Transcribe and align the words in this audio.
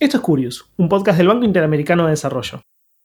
Esto 0.00 0.18
es 0.18 0.22
Curious, 0.22 0.64
un 0.76 0.88
podcast 0.88 1.18
del 1.18 1.26
Banco 1.26 1.44
Interamericano 1.44 2.04
de 2.04 2.10
Desarrollo. 2.10 2.62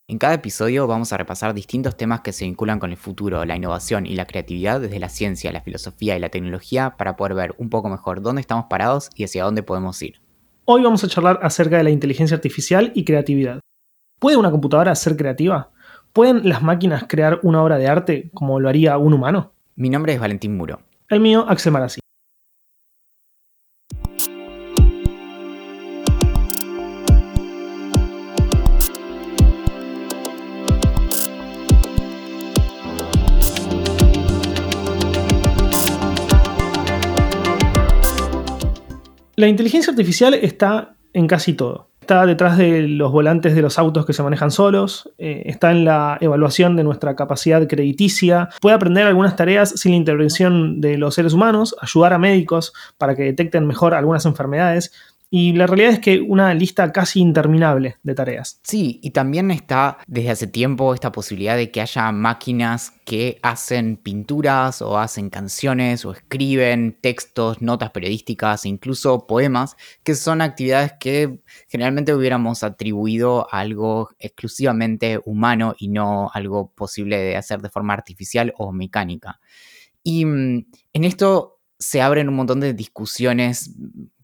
En 0.07 0.19
cada 0.19 0.35
episodio 0.35 0.85
vamos 0.85 1.11
a 1.11 1.17
repasar 1.17 1.55
distintos 1.55 1.97
temas 1.97 2.21
que 2.21 2.33
se 2.33 2.45
vinculan 2.45 2.77
con 2.77 2.91
el 2.91 2.97
futuro, 2.97 3.43
la 3.45 3.55
innovación 3.55 4.05
y 4.05 4.13
la 4.13 4.27
creatividad 4.27 4.79
desde 4.79 4.99
la 4.99 5.09
ciencia, 5.09 5.51
la 5.51 5.61
filosofía 5.61 6.15
y 6.15 6.19
la 6.19 6.29
tecnología 6.29 6.93
para 6.95 7.15
poder 7.15 7.33
ver 7.33 7.55
un 7.57 7.71
poco 7.71 7.89
mejor 7.89 8.21
dónde 8.21 8.41
estamos 8.41 8.65
parados 8.69 9.09
y 9.15 9.23
hacia 9.23 9.43
dónde 9.43 9.63
podemos 9.63 9.99
ir. 10.03 10.21
Hoy 10.65 10.83
vamos 10.83 11.03
a 11.03 11.07
charlar 11.07 11.39
acerca 11.41 11.77
de 11.77 11.83
la 11.83 11.89
inteligencia 11.89 12.35
artificial 12.35 12.91
y 12.93 13.05
creatividad. 13.05 13.59
¿Puede 14.19 14.37
una 14.37 14.51
computadora 14.51 14.93
ser 14.93 15.17
creativa? 15.17 15.71
¿Pueden 16.13 16.47
las 16.47 16.61
máquinas 16.61 17.05
crear 17.07 17.39
una 17.41 17.63
obra 17.63 17.79
de 17.79 17.87
arte 17.87 18.29
como 18.35 18.59
lo 18.59 18.69
haría 18.69 18.99
un 18.99 19.13
humano? 19.13 19.53
Mi 19.75 19.89
nombre 19.89 20.13
es 20.13 20.19
Valentín 20.19 20.55
Muro. 20.55 20.83
El 21.09 21.21
mío, 21.21 21.43
Axel 21.49 21.73
Marazzi. 21.73 22.02
La 39.35 39.47
inteligencia 39.47 39.91
artificial 39.91 40.35
está 40.35 40.95
en 41.13 41.27
casi 41.27 41.53
todo. 41.53 41.89
Está 42.01 42.25
detrás 42.25 42.57
de 42.57 42.87
los 42.87 43.11
volantes 43.11 43.55
de 43.55 43.61
los 43.61 43.79
autos 43.79 44.05
que 44.05 44.11
se 44.11 44.21
manejan 44.21 44.51
solos, 44.51 45.09
eh, 45.17 45.43
está 45.45 45.71
en 45.71 45.85
la 45.85 46.17
evaluación 46.19 46.75
de 46.75 46.83
nuestra 46.83 47.15
capacidad 47.15 47.65
crediticia, 47.65 48.49
puede 48.61 48.75
aprender 48.75 49.07
algunas 49.07 49.37
tareas 49.37 49.69
sin 49.69 49.93
la 49.93 49.97
intervención 49.97 50.81
de 50.81 50.97
los 50.97 51.15
seres 51.15 51.31
humanos, 51.31 51.75
ayudar 51.81 52.11
a 52.11 52.17
médicos 52.19 52.73
para 52.97 53.15
que 53.15 53.23
detecten 53.23 53.65
mejor 53.65 53.93
algunas 53.93 54.25
enfermedades, 54.25 54.91
y 55.35 55.53
la 55.53 55.65
realidad 55.65 55.93
es 55.93 55.99
que 55.99 56.21
una 56.21 56.53
lista 56.53 56.91
casi 56.91 57.19
interminable 57.19 57.97
de 58.03 58.13
tareas. 58.13 58.59
Sí, 58.61 58.99
y 59.01 59.09
también 59.09 59.49
está 59.49 59.97
desde 60.05 60.29
hace 60.29 60.45
tiempo 60.45 60.93
esta 60.93 61.11
posibilidad 61.11 61.57
de 61.57 61.71
que 61.71 61.81
haya 61.81 62.11
máquinas 62.11 62.91
que 63.03 63.39
hacen 63.41 63.97
pinturas 63.97 64.83
o 64.83 64.99
hacen 64.99 65.31
canciones 65.31 66.05
o 66.05 66.11
escriben 66.11 66.99
textos, 67.01 67.63
notas 67.63 67.89
periodísticas, 67.89 68.67
incluso 68.67 69.25
poemas, 69.25 69.75
que 70.03 70.13
son 70.13 70.39
actividades 70.39 70.93
que 70.99 71.39
generalmente 71.67 72.13
hubiéramos 72.13 72.61
atribuido 72.61 73.47
a 73.51 73.61
algo 73.61 74.11
exclusivamente 74.19 75.19
humano 75.25 75.73
y 75.79 75.87
no 75.87 76.29
algo 76.31 76.71
posible 76.75 77.17
de 77.17 77.37
hacer 77.37 77.59
de 77.59 77.71
forma 77.71 77.95
artificial 77.95 78.53
o 78.59 78.71
mecánica. 78.71 79.39
Y 80.03 80.25
mm, 80.25 80.67
en 80.93 81.03
esto 81.03 81.53
se 81.79 82.01
abren 82.01 82.29
un 82.29 82.35
montón 82.35 82.59
de 82.59 82.73
discusiones 82.73 83.71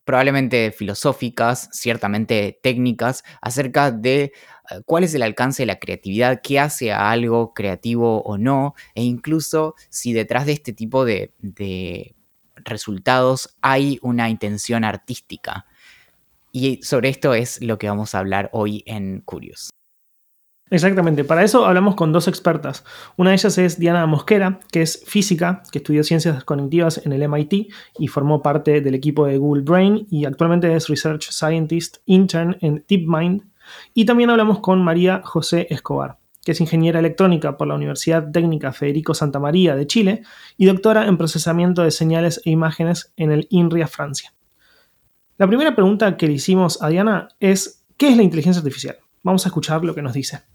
probablemente 0.10 0.72
filosóficas, 0.72 1.70
ciertamente 1.72 2.60
técnicas, 2.64 3.24
acerca 3.42 3.92
de 3.92 4.24
eh, 4.24 4.32
cuál 4.84 5.04
es 5.04 5.14
el 5.14 5.22
alcance 5.22 5.62
de 5.62 5.68
la 5.68 5.78
creatividad, 5.78 6.42
qué 6.42 6.60
hace 6.60 6.92
a 6.92 7.12
algo 7.12 7.54
creativo 7.54 8.24
o 8.24 8.40
no, 8.40 8.74
e 8.96 9.04
incluso 9.04 9.76
si 9.90 10.12
detrás 10.12 10.48
de 10.48 10.54
este 10.54 10.74
tipo 10.74 11.06
de, 11.06 11.36
de 11.38 12.16
resultados 12.56 13.56
hay 13.62 14.00
una 14.02 14.32
intención 14.32 14.84
artística. 14.84 15.68
Y 16.52 16.82
sobre 16.82 17.10
esto 17.10 17.36
es 17.36 17.62
lo 17.62 17.78
que 17.78 17.88
vamos 17.88 18.16
a 18.16 18.18
hablar 18.18 18.50
hoy 18.52 18.82
en 18.88 19.22
Curious. 19.22 19.70
Exactamente, 20.72 21.24
para 21.24 21.44
eso 21.44 21.66
hablamos 21.66 21.96
con 21.96 22.12
dos 22.12 22.28
expertas. 22.28 22.84
Una 23.18 23.32
de 23.32 23.38
ellas 23.38 23.58
es 23.58 23.80
Diana 23.80 24.06
Mosquera, 24.06 24.60
que 24.72 24.84
es 24.84 25.04
física, 25.08 25.64
que 25.72 25.80
estudió 25.80 26.04
ciencias 26.04 26.44
cognitivas 26.44 27.04
en 27.04 27.12
el 27.12 27.28
MIT 27.28 27.72
y 27.98 28.08
formó 28.08 28.44
parte 28.44 28.80
del 28.80 28.94
equipo 28.94 29.26
de 29.26 29.40
Google 29.40 29.64
Brain 29.64 30.06
y 30.12 30.26
actualmente 30.26 30.72
es 30.76 30.88
Research 30.88 31.32
Scientist 31.32 31.98
Intern 32.06 32.56
en 32.62 32.86
DeepMind. 32.88 33.46
Y 33.96 34.06
también 34.06 34.30
hablamos 34.30 34.60
con 34.60 34.84
María 34.84 35.22
José 35.24 35.66
Escobar, 35.72 36.20
que 36.44 36.52
es 36.52 36.62
ingeniera 36.62 37.00
electrónica 37.00 37.58
por 37.58 37.68
la 37.68 37.74
Universidad 37.74 38.30
Técnica 38.32 38.72
Federico 38.72 39.16
Santa 39.16 39.40
María 39.40 39.76
de 39.76 39.88
Chile 39.88 40.22
y 40.56 40.68
doctora 40.68 41.08
en 41.08 41.18
procesamiento 41.18 41.82
de 41.82 41.90
señales 41.90 42.42
e 42.46 42.52
imágenes 42.52 43.12
en 43.18 43.32
el 43.32 43.48
INRIA 43.50 43.88
Francia. 43.88 44.36
La 45.40 45.48
primera 45.48 45.74
pregunta 45.74 46.16
que 46.16 46.28
le 46.28 46.34
hicimos 46.34 46.80
a 46.84 46.90
Diana 46.90 47.30
es, 47.40 47.86
¿qué 47.98 48.10
es 48.10 48.18
la 48.18 48.24
inteligencia 48.24 48.60
artificial? 48.60 48.98
Vamos 49.24 49.46
a 49.46 49.50
escuchar 49.50 49.84
lo 49.84 49.96
que 49.96 50.04
nos 50.04 50.14
dice 50.14 50.49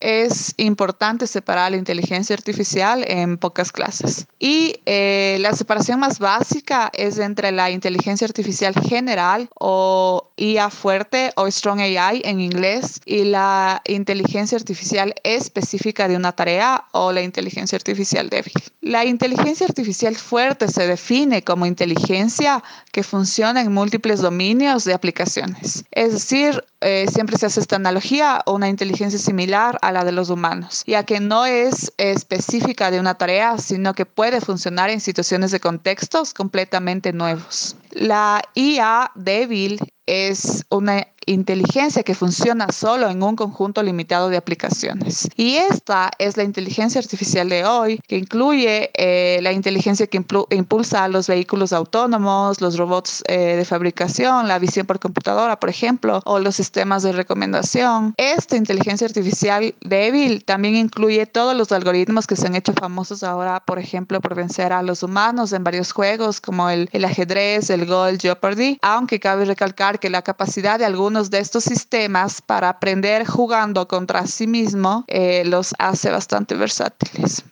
es 0.00 0.54
importante 0.56 1.26
separar 1.26 1.70
la 1.70 1.76
inteligencia 1.76 2.34
artificial 2.34 3.04
en 3.06 3.38
pocas 3.38 3.70
clases. 3.70 4.26
Y 4.38 4.80
eh, 4.86 5.36
la 5.40 5.52
separación 5.52 6.00
más 6.00 6.18
básica 6.18 6.90
es 6.94 7.18
entre 7.18 7.52
la 7.52 7.70
inteligencia 7.70 8.26
artificial 8.26 8.74
general 8.74 9.48
o 9.58 10.30
IA 10.36 10.70
fuerte 10.70 11.32
o 11.36 11.50
Strong 11.50 11.80
AI 11.80 12.22
en 12.24 12.40
inglés 12.40 13.00
y 13.04 13.24
la 13.24 13.82
inteligencia 13.84 14.56
artificial 14.56 15.14
específica 15.22 16.08
de 16.08 16.16
una 16.16 16.32
tarea 16.32 16.84
o 16.92 17.12
la 17.12 17.22
inteligencia 17.22 17.76
artificial 17.76 18.30
débil. 18.30 18.54
La 18.80 19.04
inteligencia 19.04 19.66
artificial 19.66 20.16
fuerte 20.16 20.68
se 20.68 20.86
define 20.86 21.42
como 21.42 21.66
inteligencia 21.66 22.62
que 22.92 23.02
funciona 23.02 23.60
en 23.60 23.72
múltiples 23.72 24.20
dominios 24.20 24.84
de 24.84 24.94
aplicaciones. 24.94 25.84
Es 25.90 26.12
decir, 26.12 26.64
eh, 26.80 27.06
siempre 27.12 27.36
se 27.36 27.46
hace 27.46 27.60
esta 27.60 27.76
analogía 27.76 28.42
una 28.46 28.68
inteligencia 28.68 29.18
similar 29.18 29.78
a 29.82 29.89
la 29.92 30.04
de 30.04 30.12
los 30.12 30.30
humanos, 30.30 30.82
ya 30.86 31.04
que 31.04 31.20
no 31.20 31.46
es 31.46 31.92
específica 31.96 32.90
de 32.90 33.00
una 33.00 33.14
tarea, 33.14 33.58
sino 33.58 33.94
que 33.94 34.06
puede 34.06 34.40
funcionar 34.40 34.90
en 34.90 35.00
situaciones 35.00 35.50
de 35.50 35.60
contextos 35.60 36.34
completamente 36.34 37.12
nuevos. 37.12 37.76
La 37.90 38.42
IA 38.54 39.10
débil 39.14 39.80
es 40.10 40.66
una 40.70 41.06
inteligencia 41.26 42.02
que 42.02 42.16
funciona 42.16 42.72
solo 42.72 43.08
en 43.08 43.22
un 43.22 43.36
conjunto 43.36 43.80
limitado 43.82 44.28
de 44.28 44.36
aplicaciones. 44.36 45.28
Y 45.36 45.56
esta 45.56 46.10
es 46.18 46.36
la 46.36 46.42
inteligencia 46.42 47.00
artificial 47.00 47.48
de 47.48 47.64
hoy, 47.64 48.00
que 48.08 48.16
incluye 48.16 48.90
eh, 48.94 49.38
la 49.40 49.52
inteligencia 49.52 50.08
que 50.08 50.20
impulsa 50.50 51.06
los 51.06 51.28
vehículos 51.28 51.72
autónomos, 51.72 52.60
los 52.60 52.76
robots 52.76 53.22
eh, 53.28 53.54
de 53.56 53.64
fabricación, 53.64 54.48
la 54.48 54.58
visión 54.58 54.86
por 54.86 54.98
computadora, 54.98 55.60
por 55.60 55.70
ejemplo, 55.70 56.20
o 56.24 56.40
los 56.40 56.56
sistemas 56.56 57.04
de 57.04 57.12
recomendación. 57.12 58.14
Esta 58.16 58.56
inteligencia 58.56 59.06
artificial 59.06 59.74
débil 59.80 60.44
también 60.44 60.74
incluye 60.74 61.26
todos 61.26 61.56
los 61.56 61.70
algoritmos 61.70 62.26
que 62.26 62.34
se 62.34 62.48
han 62.48 62.56
hecho 62.56 62.72
famosos 62.72 63.22
ahora, 63.22 63.60
por 63.60 63.78
ejemplo, 63.78 64.20
por 64.20 64.34
vencer 64.34 64.72
a 64.72 64.82
los 64.82 65.04
humanos 65.04 65.52
en 65.52 65.62
varios 65.62 65.92
juegos 65.92 66.40
como 66.40 66.68
el, 66.68 66.88
el 66.92 67.04
ajedrez, 67.04 67.70
el 67.70 67.86
Go, 67.86 68.06
el 68.06 68.18
Jeopardy, 68.18 68.78
aunque 68.82 69.20
cabe 69.20 69.44
recalcar 69.44 69.99
que 70.00 70.10
la 70.10 70.22
capacidad 70.22 70.78
de 70.78 70.84
algunos 70.84 71.30
de 71.30 71.38
estos 71.38 71.64
sistemas 71.64 72.42
para 72.42 72.68
aprender 72.68 73.26
jugando 73.26 73.86
contra 73.86 74.26
sí 74.26 74.46
mismo 74.46 75.04
eh, 75.06 75.44
los 75.44 75.74
hace 75.78 76.10
bastante 76.10 76.54
versátiles. 76.54 77.44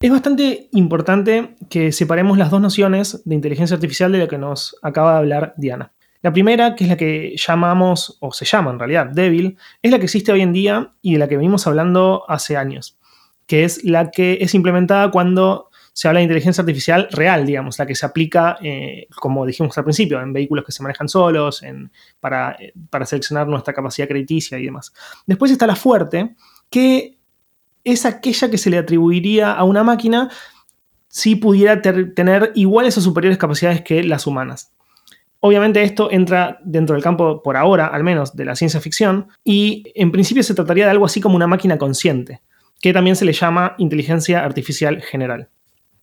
Es 0.00 0.10
bastante 0.10 0.68
importante 0.72 1.56
que 1.68 1.92
separemos 1.92 2.38
las 2.38 2.50
dos 2.50 2.60
nociones 2.60 3.22
de 3.24 3.34
inteligencia 3.34 3.74
artificial 3.74 4.12
de 4.12 4.18
la 4.18 4.28
que 4.28 4.38
nos 4.38 4.76
acaba 4.82 5.12
de 5.12 5.18
hablar 5.18 5.54
Diana. 5.56 5.92
La 6.22 6.32
primera, 6.32 6.74
que 6.74 6.84
es 6.84 6.90
la 6.90 6.96
que 6.96 7.34
llamamos, 7.36 8.18
o 8.20 8.32
se 8.32 8.44
llama 8.44 8.70
en 8.70 8.78
realidad, 8.78 9.06
débil, 9.06 9.56
es 9.82 9.90
la 9.90 9.98
que 9.98 10.04
existe 10.04 10.32
hoy 10.32 10.42
en 10.42 10.52
día 10.52 10.92
y 11.00 11.14
de 11.14 11.18
la 11.18 11.28
que 11.28 11.36
venimos 11.36 11.66
hablando 11.66 12.24
hace 12.28 12.56
años, 12.56 12.98
que 13.46 13.64
es 13.64 13.84
la 13.84 14.10
que 14.10 14.38
es 14.40 14.54
implementada 14.54 15.10
cuando 15.10 15.69
se 15.92 16.08
habla 16.08 16.18
de 16.18 16.24
inteligencia 16.24 16.62
artificial 16.62 17.08
real, 17.10 17.44
digamos, 17.44 17.78
la 17.78 17.86
que 17.86 17.94
se 17.94 18.06
aplica, 18.06 18.56
eh, 18.62 19.06
como 19.16 19.44
dijimos 19.44 19.76
al 19.76 19.84
principio, 19.84 20.20
en 20.20 20.32
vehículos 20.32 20.64
que 20.64 20.72
se 20.72 20.82
manejan 20.82 21.08
solos, 21.08 21.62
eh, 21.62 21.74
para, 22.20 22.56
seleccionar 23.04 23.48
nuestra 23.48 23.74
capacidad 23.74 24.08
crediticia 24.08 24.58
y 24.58 24.64
demás. 24.64 24.92
Después 25.26 25.50
está 25.50 25.66
la 25.66 25.76
fuerte, 25.76 26.34
que 26.70 27.18
es 27.84 28.06
aquella 28.06 28.50
que 28.50 28.58
se 28.58 28.70
le 28.70 28.78
atribuiría 28.78 29.52
a 29.52 29.64
una 29.64 29.82
máquina 29.82 30.30
si 31.08 31.34
pudiera 31.34 31.82
tener 31.82 32.52
iguales 32.54 32.96
o 32.96 33.00
superiores 33.00 33.38
capacidades 33.38 33.82
que 33.82 34.04
las 34.04 34.26
humanas. 34.26 34.72
Obviamente 35.40 35.82
esto 35.82 36.10
entra 36.12 36.60
dentro 36.62 36.94
del 36.94 37.02
campo, 37.02 37.42
por 37.42 37.56
ahora 37.56 37.86
al 37.86 38.04
menos, 38.04 38.36
de 38.36 38.44
la 38.44 38.54
ciencia 38.54 38.80
ficción 38.80 39.28
y 39.42 39.84
en 39.94 40.12
principio 40.12 40.42
se 40.42 40.54
trataría 40.54 40.84
de 40.84 40.90
algo 40.90 41.06
así 41.06 41.20
como 41.20 41.34
una 41.34 41.46
máquina 41.46 41.78
consciente, 41.78 42.42
que 42.80 42.92
también 42.92 43.16
se 43.16 43.24
le 43.24 43.32
llama 43.32 43.74
inteligencia 43.78 44.44
artificial 44.44 45.00
general. 45.00 45.48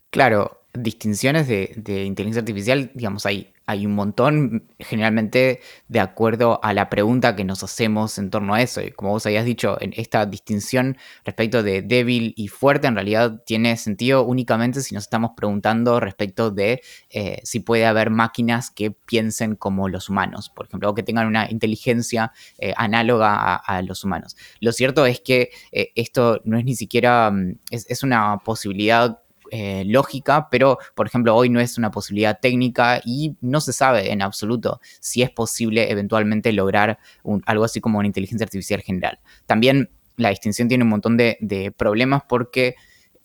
Claro, 0.10 0.64
distinciones 0.74 1.48
de, 1.48 2.04
inteligencia 2.06 2.40
artificial, 2.42 2.92
digamos, 2.94 3.26
hay, 3.26 3.54
un 3.86 3.96
montón, 3.96 4.66
generalmente 4.80 5.60
de 5.90 6.00
acuerdo 6.00 6.62
a 6.64 6.74
la 6.74 6.90
pregunta 6.90 7.36
que 7.36 7.44
nos 7.44 7.64
hacemos 7.64 8.18
en 8.18 8.30
torno 8.30 8.54
a 8.54 8.62
eso. 8.62 8.82
Y 8.82 8.92
como 8.92 9.12
vos 9.12 9.26
habías 9.26 9.44
dicho, 9.44 9.78
esta 9.82 10.26
distinción 10.26 10.98
respecto 11.26 11.64
de 11.64 11.82
débil 11.82 12.34
y 12.38 12.48
fuerte, 12.48 12.88
en 12.88 12.96
realidad 12.96 13.44
tiene 13.46 13.76
sentido 13.76 14.24
únicamente 14.24 14.80
si 14.82 14.96
nos 14.96 15.04
estamos 15.04 15.32
preguntando 15.36 16.00
respecto 16.00 16.50
de 16.52 16.82
eh, 17.10 17.42
si 17.44 17.60
puede 17.60 17.86
haber 17.86 18.10
máquinas 18.10 18.72
que 18.72 18.92
piensen 18.92 19.58
como 19.58 19.90
los 19.90 20.08
humanos, 20.08 20.50
por 20.50 20.68
ejemplo, 20.68 20.90
o 20.90 20.96
que 20.96 21.04
tengan 21.04 21.28
una 21.28 21.52
inteligencia 21.52 22.32
eh, 22.60 22.74
análoga 22.78 23.56
a, 23.56 23.82
los 23.82 24.06
humanos. 24.06 24.38
Lo 24.62 24.72
cierto 24.72 25.06
es 25.06 25.20
que 25.20 25.50
eh, 25.74 25.92
esto 25.96 26.42
no 26.46 26.58
es 26.58 26.64
ni 26.64 26.76
siquiera, 26.76 27.30
mm, 27.32 27.60
es 27.72 28.04
una 28.04 28.38
posibilidad 28.46 29.20
eh, 29.52 29.84
lógica, 29.86 30.50
pero 30.50 30.78
por 30.96 31.08
ejemplo 31.08 31.36
hoy 31.36 31.50
no 31.50 31.60
es 31.60 31.78
una 31.78 31.92
posibilidad 31.92 32.40
técnica 32.40 33.02
y 33.06 33.36
no 33.42 33.62
se 33.62 33.74
sabe 33.74 34.12
en 34.12 34.22
absoluto 34.22 34.80
si 35.00 35.22
es 35.22 35.30
posible 35.30 35.92
eventualmente 35.92 36.52
lograr 36.52 37.00
algo 37.46 37.64
así 37.64 37.82
como 37.82 38.00
una 38.00 38.08
inteligencia 38.08 38.46
artificial 38.46 38.82
general. 38.82 39.20
También 39.46 39.90
la 40.16 40.30
distinción 40.30 40.68
tiene 40.68 40.84
un 40.84 40.90
montón 40.90 41.18
de, 41.18 41.38
de 41.42 41.72
problemas 41.72 42.24
porque 42.28 42.76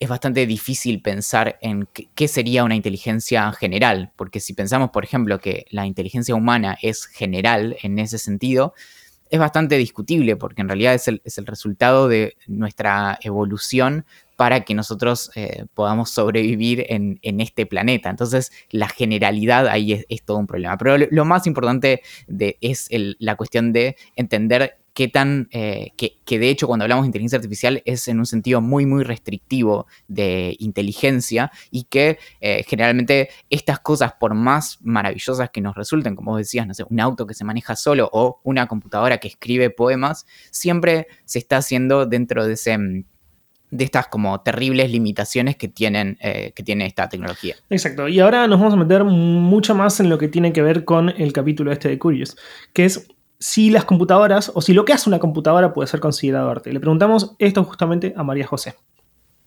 es 0.03 0.09
bastante 0.09 0.47
difícil 0.47 1.01
pensar 1.01 1.59
en 1.61 1.89
qué 1.93 2.27
sería 2.27 2.65
una 2.65 2.75
inteligencia 2.75 3.53
general, 3.53 4.11
porque 4.17 4.41
si 4.41 4.53
pensamos, 4.53 4.91
por 4.91 5.05
ejemplo, 5.05 5.39
que 5.39 5.67
la 5.71 5.87
inteligencia 5.87 6.35
humana 6.35 6.77
es 6.83 7.07
general 7.07 7.77
en 7.83 8.01
ese 8.01 8.19
sentido, 8.19 8.75
es 9.33 9.39
bastante 9.39 9.79
discutible, 9.79 10.37
porque 10.37 10.61
en 10.61 10.69
realidad 10.69 10.93
es 10.93 11.09
el, 11.09 11.47
resultado 11.47 12.07
de 12.07 12.37
nuestra 12.47 13.19
evolución 13.23 14.05
para 14.37 14.61
que 14.64 14.75
nosotros 14.75 15.31
eh, 15.34 15.67
podamos 15.75 16.11
sobrevivir 16.11 16.87
en, 16.88 17.19
este 17.23 17.67
planeta. 17.67 18.11
Entonces, 18.11 18.52
la 18.70 18.88
generalidad 18.88 19.69
ahí 19.69 20.05
es, 20.08 20.23
todo 20.25 20.38
un 20.38 20.46
problema. 20.46 20.76
Pero 20.76 20.99
lo, 21.11 21.25
más 21.25 21.46
importante 21.46 22.02
es 22.29 22.88
la 23.19 23.37
cuestión 23.37 23.73
de 23.73 23.96
entender 24.17 24.82
qué 24.94 25.08
tan, 25.08 25.49
eh, 25.52 25.90
que, 25.96 26.38
de 26.38 26.49
hecho 26.49 26.67
cuando 26.67 26.84
hablamos 26.84 27.05
de 27.05 27.08
inteligencia 27.08 27.37
artificial 27.37 27.82
es 27.84 28.08
en 28.08 28.19
un 28.19 28.26
sentido 28.26 28.61
muy, 28.61 28.87
muy 28.87 29.05
restrictivo 29.05 29.87
de 30.08 30.56
inteligencia 30.58 31.50
y 31.70 31.85
que 31.85 32.19
eh, 32.40 32.64
generalmente 32.67 33.31
estas 33.50 33.81
cosas, 33.81 34.14
por 34.19 34.35
más 34.35 34.78
maravillosas 34.82 35.50
que 35.50 35.61
nos 35.61 35.75
resulten, 35.75 36.17
como 36.17 36.32
vos 36.32 36.38
decías, 36.38 36.67
no 36.67 36.75
sé, 36.75 36.85
un 36.88 37.00
auto 37.00 37.26
que 37.26 37.35
se 37.35 37.44
maneja 37.44 37.76
solo 37.76 38.08
o 38.12 38.40
una 38.44 38.67
computadora 38.67 39.19
que 39.19 39.28
escribe 39.28 39.70
poemas, 39.70 40.26
siempre 40.50 41.06
se 41.25 41.38
está 41.38 41.58
haciendo 41.58 42.06
dentro 42.06 42.46
de 42.46 42.55
ese 42.55 42.76
mm, 42.76 43.05
de 43.73 43.85
estas 43.85 44.07
como 44.07 44.41
terribles 44.43 44.91
limitaciones 44.91 45.57
que, 45.57 45.67
tienen, 45.67 46.19
eh, 46.21 46.53
que 46.55 46.63
tiene 46.63 46.87
esta 46.87 47.09
tecnología. 47.09 47.57
Exacto, 47.71 48.07
y 48.07 48.21
ahora 48.21 48.47
nos 48.47 48.61
vamos 48.61 48.75
a 48.75 48.77
meter 48.77 49.03
mucho 49.03 49.75
más 49.75 49.99
en 49.99 50.11
lo 50.11 50.19
que 50.19 50.29
tiene 50.29 50.53
que 50.53 50.63
ver 50.63 50.85
con 50.85 51.09
el 51.09 51.33
capítulo 51.33 51.73
este 51.73 51.89
de 51.89 51.99
Curious, 51.99 52.37
que 52.75 52.85
es 52.85 53.09
si 53.39 53.71
las 53.71 53.85
computadoras 53.85 54.53
o 54.55 54.61
si 54.61 54.75
lo 54.75 54.85
que 54.85 54.93
hace 54.93 55.09
una 55.09 55.19
computadora 55.19 55.73
puede 55.73 55.89
ser 55.89 56.01
considerado 56.01 56.51
arte. 56.51 56.73
Le 56.73 56.81
preguntamos 56.81 57.35
esto 57.39 57.65
justamente 57.65 58.13
a 58.15 58.23
María 58.23 58.47
José. 58.47 58.75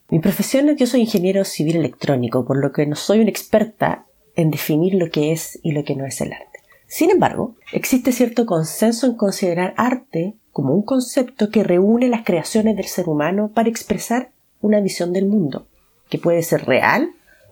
Mi 0.09 0.19
profesión 0.19 0.69
es 0.69 0.75
que 0.75 0.81
yo 0.81 0.87
soy 0.87 1.01
ingeniero 1.01 1.45
civil 1.45 1.77
electrónico, 1.77 2.45
por 2.45 2.57
lo 2.57 2.71
que 2.71 2.85
no 2.87 2.95
soy 2.95 3.19
una 3.19 3.29
experta 3.29 4.05
en 4.35 4.49
definir 4.49 4.95
lo 4.95 5.09
que 5.11 5.31
es 5.31 5.59
y 5.63 5.71
lo 5.71 5.83
que 5.83 5.95
no 5.95 6.05
es 6.05 6.19
el 6.19 6.33
arte. 6.33 6.59
Sin 6.87 7.11
embargo, 7.11 7.55
existe 7.71 8.11
cierto 8.11 8.45
consenso 8.45 9.05
en 9.05 9.15
considerar 9.15 9.73
arte 9.77 10.35
como 10.55 10.73
un 10.73 10.83
concepto 10.83 11.49
que 11.49 11.65
reúne 11.65 12.07
las 12.07 12.23
creaciones 12.23 12.77
del 12.77 12.85
ser 12.85 13.09
humano 13.09 13.51
para 13.53 13.67
expresar 13.67 14.31
una 14.61 14.79
visión 14.79 15.11
del 15.11 15.25
mundo, 15.25 15.67
que 16.07 16.17
puede 16.17 16.43
ser 16.43 16.63
real 16.63 17.09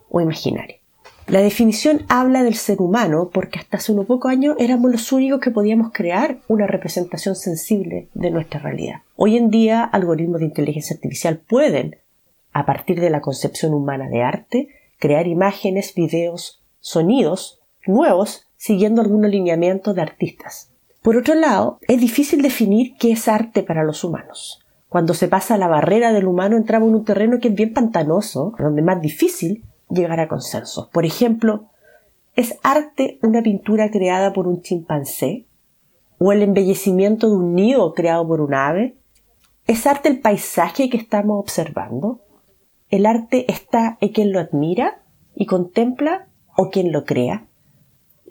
o 0.10 0.22
imaginaria. 0.22 0.78
La 1.28 1.42
definición 1.42 2.06
habla 2.08 2.44
del 2.44 2.56
ser 2.56 2.82
humano 2.82 3.30
porque 3.34 3.60
hasta 3.60 3.76
hace 3.76 3.92
unos 3.92 4.06
pocos 4.06 4.32
años 4.32 4.56
éramos 4.58 4.90
los 4.90 5.12
únicos 5.12 5.42
que 5.42 5.52
podíamos 5.52 5.92
crear 5.92 6.40
una 6.48 6.66
representación 6.66 7.36
sensible 7.36 8.08
de 8.14 8.32
nuestra 8.32 8.62
realidad. 8.62 9.02
Hoy 9.18 9.36
en 9.36 9.50
día 9.50 9.84
algoritmos 9.84 10.40
de 10.40 10.46
inteligencia 10.46 10.96
artificial 10.96 11.40
pueden, 11.40 11.98
a 12.54 12.66
partir 12.66 13.02
de 13.02 13.10
la 13.10 13.20
concepción 13.20 13.74
humana 13.74 14.08
de 14.08 14.22
arte, 14.22 14.70
crear 14.98 15.28
imágenes, 15.28 15.94
videos, 15.94 16.64
sonidos 16.80 17.60
nuevos 17.86 18.48
siguiendo 18.56 19.02
algunos 19.02 19.30
lineamientos 19.30 19.94
de 19.94 20.02
artistas. 20.04 20.73
Por 21.04 21.18
otro 21.18 21.36
lado, 21.36 21.80
es 21.82 22.00
difícil 22.00 22.42
definir 22.42 22.96
qué 22.98 23.12
es 23.12 23.28
arte 23.28 23.62
para 23.62 23.84
los 23.84 24.06
humanos. 24.06 24.62
Cuando 24.88 25.14
se 25.14 25.28
pasa 25.28 25.58
la 25.58 25.68
barrera 25.68 26.14
del 26.14 26.28
humano 26.28 26.56
entramos 26.56 26.88
en 26.88 26.96
un 26.96 27.04
terreno 27.04 27.40
que 27.40 27.50
es 27.50 27.54
bien 27.54 27.74
pantanoso, 27.74 28.54
donde 28.58 28.80
es 28.80 28.86
más 28.86 29.02
difícil 29.02 29.66
llegar 29.90 30.22
a 30.22 30.30
consensos. 30.30 30.88
Por 30.88 31.06
ejemplo, 31.06 31.66
¿es 32.38 32.58
arte 32.64 33.20
una 33.22 33.42
pintura 33.42 33.92
creada 33.92 34.32
por 34.32 34.48
un 34.48 34.62
chimpancé? 34.62 35.46
¿O 36.20 36.32
el 36.32 36.42
embellecimiento 36.42 37.30
de 37.30 37.36
un 37.36 37.54
nido 37.54 37.94
creado 37.94 38.26
por 38.26 38.40
un 38.40 38.54
ave? 38.54 38.96
¿Es 39.68 39.86
arte 39.86 40.08
el 40.08 40.22
paisaje 40.22 40.90
que 40.90 40.98
estamos 40.98 41.38
observando? 41.38 42.22
¿El 42.90 43.06
arte 43.06 43.52
está 43.52 43.98
en 44.00 44.10
quien 44.14 44.32
lo 44.32 44.40
admira 44.40 45.02
y 45.36 45.48
contempla 45.48 46.28
o 46.56 46.70
quien 46.70 46.94
lo 46.94 47.04
crea? 47.04 47.46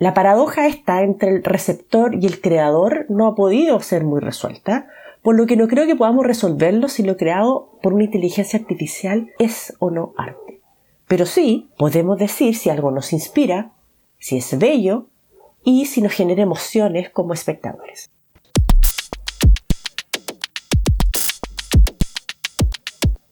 La 0.02 0.14
paradoja 0.14 0.66
está 0.66 1.04
entre 1.04 1.31
el 1.31 1.44
receptor 1.44 2.16
y 2.20 2.26
el 2.26 2.40
creador 2.40 3.06
no 3.08 3.28
ha 3.28 3.37
podido 3.37 3.78
ser 3.78 4.02
muy 4.02 4.19
resuelta, 4.19 4.88
por 5.22 5.37
lo 5.37 5.46
que 5.46 5.54
no 5.54 5.69
creo 5.69 5.87
que 5.87 5.94
podamos 5.94 6.26
resolverlo 6.26 6.88
si 6.88 7.04
lo 7.04 7.16
creado 7.16 7.78
por 7.81 7.93
una 7.93 8.02
inteligencia 8.02 8.58
artificial 8.58 9.31
es 9.38 9.76
o 9.78 9.93
no 9.93 10.12
arte. 10.16 10.60
Pero 11.06 11.25
sí 11.25 11.70
podemos 11.78 12.19
decir 12.19 12.56
si 12.56 12.69
algo 12.69 12.90
nos 12.90 13.12
inspira, 13.12 13.75
si 14.19 14.38
es 14.38 14.58
bello 14.58 15.06
y 15.62 15.87
si 15.87 16.02
nos 16.02 16.10
genera 16.10 16.43
emociones 16.43 17.08
como 17.08 17.32
espectadores. 17.32 18.10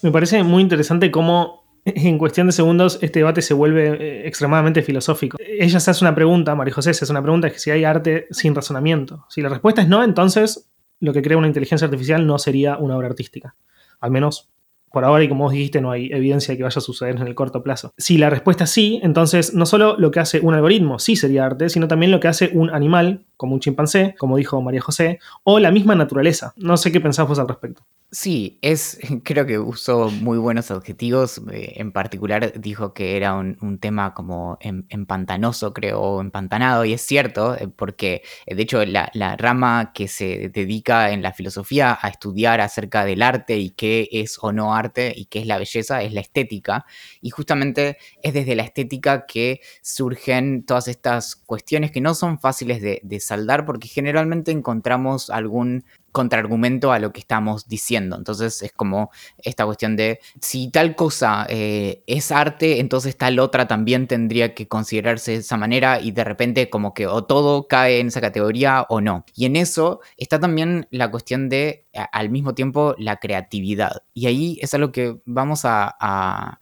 Me 0.02 0.12
parece 0.12 0.40
muy 0.44 0.62
interesante 0.62 1.10
cómo 1.10 1.59
en 1.84 2.18
cuestión 2.18 2.46
de 2.46 2.52
segundos 2.52 2.98
este 3.02 3.20
debate 3.20 3.42
se 3.42 3.54
vuelve 3.54 3.88
eh, 3.88 4.26
extremadamente 4.26 4.82
filosófico. 4.82 5.36
Ella 5.40 5.80
se 5.80 5.90
hace 5.90 6.04
una 6.04 6.14
pregunta, 6.14 6.54
María 6.54 6.74
José 6.74 6.94
se 6.94 7.04
hace 7.04 7.12
una 7.12 7.22
pregunta, 7.22 7.46
es 7.46 7.54
que 7.54 7.58
si 7.58 7.70
hay 7.70 7.84
arte 7.84 8.26
sin 8.30 8.54
razonamiento. 8.54 9.26
Si 9.28 9.40
la 9.40 9.48
respuesta 9.48 9.82
es 9.82 9.88
no, 9.88 10.02
entonces 10.02 10.70
lo 11.00 11.12
que 11.12 11.22
crea 11.22 11.38
una 11.38 11.46
inteligencia 11.46 11.86
artificial 11.86 12.26
no 12.26 12.38
sería 12.38 12.76
una 12.76 12.96
obra 12.96 13.08
artística. 13.08 13.54
Al 14.00 14.10
menos 14.10 14.50
por 14.92 15.04
ahora, 15.04 15.24
y 15.24 15.28
como 15.28 15.44
vos 15.44 15.52
dijiste, 15.52 15.80
no 15.80 15.90
hay 15.90 16.10
evidencia 16.12 16.52
de 16.52 16.58
que 16.58 16.64
vaya 16.64 16.78
a 16.78 16.82
suceder 16.82 17.16
en 17.16 17.26
el 17.26 17.34
corto 17.34 17.62
plazo. 17.62 17.92
Si 17.96 18.18
la 18.18 18.30
respuesta 18.30 18.64
es 18.64 18.70
sí, 18.70 19.00
entonces 19.02 19.54
no 19.54 19.66
solo 19.66 19.96
lo 19.98 20.10
que 20.10 20.20
hace 20.20 20.40
un 20.40 20.54
algoritmo 20.54 20.98
sí 20.98 21.16
sería 21.16 21.46
arte, 21.46 21.68
sino 21.68 21.88
también 21.88 22.10
lo 22.10 22.20
que 22.20 22.28
hace 22.28 22.50
un 22.52 22.70
animal, 22.70 23.26
como 23.36 23.54
un 23.54 23.60
chimpancé, 23.60 24.14
como 24.18 24.36
dijo 24.36 24.60
María 24.60 24.80
José, 24.80 25.18
o 25.44 25.58
la 25.58 25.70
misma 25.70 25.94
naturaleza. 25.94 26.52
No 26.56 26.76
sé 26.76 26.92
qué 26.92 27.00
pensás 27.00 27.20
al 27.38 27.48
respecto. 27.48 27.84
Sí, 28.12 28.58
es, 28.60 28.98
creo 29.24 29.46
que 29.46 29.58
usó 29.58 30.10
muy 30.10 30.38
buenos 30.38 30.70
adjetivos. 30.70 31.40
Eh, 31.52 31.74
en 31.76 31.92
particular 31.92 32.52
dijo 32.60 32.92
que 32.92 33.16
era 33.16 33.34
un, 33.34 33.78
tema 33.80 34.14
como 34.14 34.58
empantanoso, 34.60 35.72
creo, 35.72 36.00
o 36.00 36.20
empantanado, 36.20 36.84
y 36.84 36.92
es 36.92 37.02
cierto, 37.02 37.56
eh, 37.56 37.68
porque 37.68 38.22
eh, 38.46 38.54
de 38.54 38.62
hecho 38.62 38.84
la, 38.84 39.10
rama 39.38 39.92
que 39.94 40.08
se 40.08 40.50
dedica 40.52 41.12
en 41.12 41.22
la 41.22 41.32
filosofía 41.32 41.98
a 42.00 42.08
estudiar 42.08 42.60
acerca 42.60 43.04
del 43.04 43.22
arte 43.22 43.58
y 43.58 43.70
qué 43.70 44.08
es 44.10 44.38
o 44.42 44.52
no 44.52 44.74
arte 44.74 44.79
y 45.14 45.26
qué 45.26 45.40
es 45.40 45.46
la 45.46 45.58
belleza 45.58 46.02
es 46.02 46.12
la 46.12 46.20
estética. 46.20 46.86
Y 47.20 47.30
justamente 47.30 47.98
es 48.22 48.34
desde 48.34 48.54
la 48.54 48.62
estética 48.62 49.26
que 49.26 49.60
surgen 49.82 50.64
todas 50.64 50.88
estas 50.88 51.36
cuestiones 51.36 51.90
que 51.90 52.00
no 52.00 52.14
son 52.14 52.38
fáciles 52.38 52.82
de 52.82 53.20
saldar 53.20 53.64
porque 53.66 53.88
generalmente 53.88 54.50
encontramos 54.50 55.30
algún 55.30 55.84
contraargumento 56.12 56.92
a 56.92 56.98
lo 56.98 57.12
que 57.12 57.20
estamos 57.20 57.68
diciendo. 57.68 58.16
Entonces 58.16 58.62
es 58.62 58.72
como 58.72 59.10
esta 59.38 59.64
cuestión 59.64 59.96
de 59.96 60.20
si 60.40 60.70
tal 60.70 60.96
cosa 60.96 61.46
eh, 61.48 62.02
es 62.06 62.32
arte, 62.32 62.80
entonces 62.80 63.16
tal 63.16 63.38
otra 63.38 63.68
también 63.68 64.06
tendría 64.06 64.54
que 64.54 64.68
considerarse 64.68 65.32
de 65.32 65.38
esa 65.38 65.56
manera 65.56 66.00
y 66.00 66.12
de 66.12 66.24
repente 66.24 66.70
como 66.70 66.94
que 66.94 67.06
o 67.06 67.24
todo 67.24 67.68
cae 67.68 68.00
en 68.00 68.08
esa 68.08 68.20
categoría 68.20 68.86
o 68.88 69.00
no. 69.00 69.24
Y 69.34 69.46
en 69.46 69.56
eso 69.56 70.00
está 70.16 70.40
también 70.40 70.86
la 70.90 71.10
cuestión 71.10 71.48
de 71.48 71.86
al 72.12 72.30
mismo 72.30 72.54
tiempo 72.54 72.94
la 72.98 73.16
creatividad. 73.16 74.02
Y 74.14 74.26
ahí 74.26 74.58
es 74.60 74.74
algo 74.74 74.92
que 74.92 75.20
vamos 75.24 75.64
a, 75.64 76.60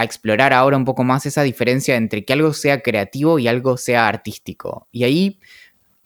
a 0.00 0.04
explorar 0.04 0.54
ahora 0.54 0.78
un 0.78 0.86
poco 0.86 1.04
más 1.04 1.26
esa 1.26 1.42
diferencia 1.42 1.94
entre 1.96 2.24
que 2.24 2.32
algo 2.32 2.54
sea 2.54 2.80
creativo 2.80 3.38
y 3.38 3.48
algo 3.48 3.76
sea 3.76 4.08
artístico. 4.08 4.88
Y 4.90 5.04
ahí 5.04 5.40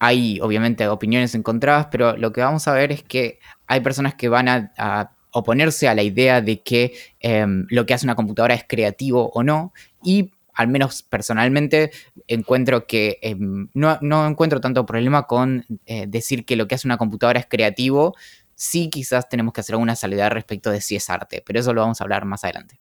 hay 0.04 0.38
obviamente 0.40 0.86
opiniones 0.88 1.34
encontradas, 1.34 1.88
pero 1.90 2.16
lo 2.16 2.30
que 2.32 2.42
vamos 2.42 2.68
a 2.68 2.72
ver 2.72 2.92
es 2.92 3.02
que 3.02 3.38
hay 3.66 3.80
personas 3.80 4.14
que 4.14 4.28
van 4.28 4.48
a, 4.48 5.10
oponerse 5.36 5.88
a 5.88 5.96
la 5.96 6.04
idea 6.04 6.40
de 6.40 6.62
que 6.62 6.92
em, 7.18 7.66
lo 7.68 7.84
que 7.86 7.92
hace 7.92 8.06
una 8.06 8.14
computadora 8.14 8.54
es 8.54 8.62
creativo 8.68 9.32
o 9.34 9.42
no, 9.42 9.72
y 10.00 10.30
al 10.52 10.68
menos 10.68 11.02
personalmente 11.02 11.90
encuentro 12.28 12.86
que 12.86 13.18
em, 13.20 13.68
no, 13.74 14.28
encuentro 14.28 14.60
tanto 14.60 14.86
problema 14.86 15.26
con 15.26 15.66
eh, 15.86 16.06
decir 16.06 16.44
que 16.44 16.54
lo 16.54 16.68
que 16.68 16.76
hace 16.76 16.86
una 16.86 16.98
computadora 16.98 17.40
es 17.40 17.46
creativo, 17.46 18.14
sí 18.54 18.90
quizás 18.90 19.28
tenemos 19.28 19.52
que 19.52 19.62
hacer 19.62 19.74
alguna 19.74 19.96
salida 19.96 20.28
respecto 20.28 20.70
de 20.70 20.80
si 20.80 20.94
es 20.94 21.10
arte, 21.10 21.42
pero 21.44 21.58
eso 21.58 21.72
lo 21.72 21.80
vamos 21.80 22.00
a 22.00 22.04
hablar 22.04 22.26
más 22.26 22.44
adelante. 22.44 22.80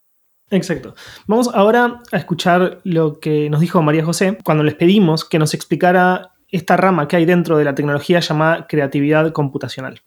Exacto. 0.51 0.93
Vamos 1.25 1.49
ahora 1.51 2.01
a 2.11 2.17
escuchar 2.17 2.81
lo 2.83 3.19
que 3.19 3.49
nos 3.49 3.61
dijo 3.61 3.81
María 3.81 4.05
José 4.05 4.37
cuando 4.43 4.63
les 4.63 4.75
pedimos 4.75 5.25
que 5.25 5.39
nos 5.39 5.55
explicara 5.55 6.32
esta 6.53 6.77
rama 6.77 7.07
que 7.07 7.15
hay 7.15 7.25
dentro 7.25 7.57
de 7.57 7.65
la 7.65 7.73
tecnología 7.73 8.19
llamada 8.19 8.67
creatividad 8.67 9.31
computacional? 9.31 10.01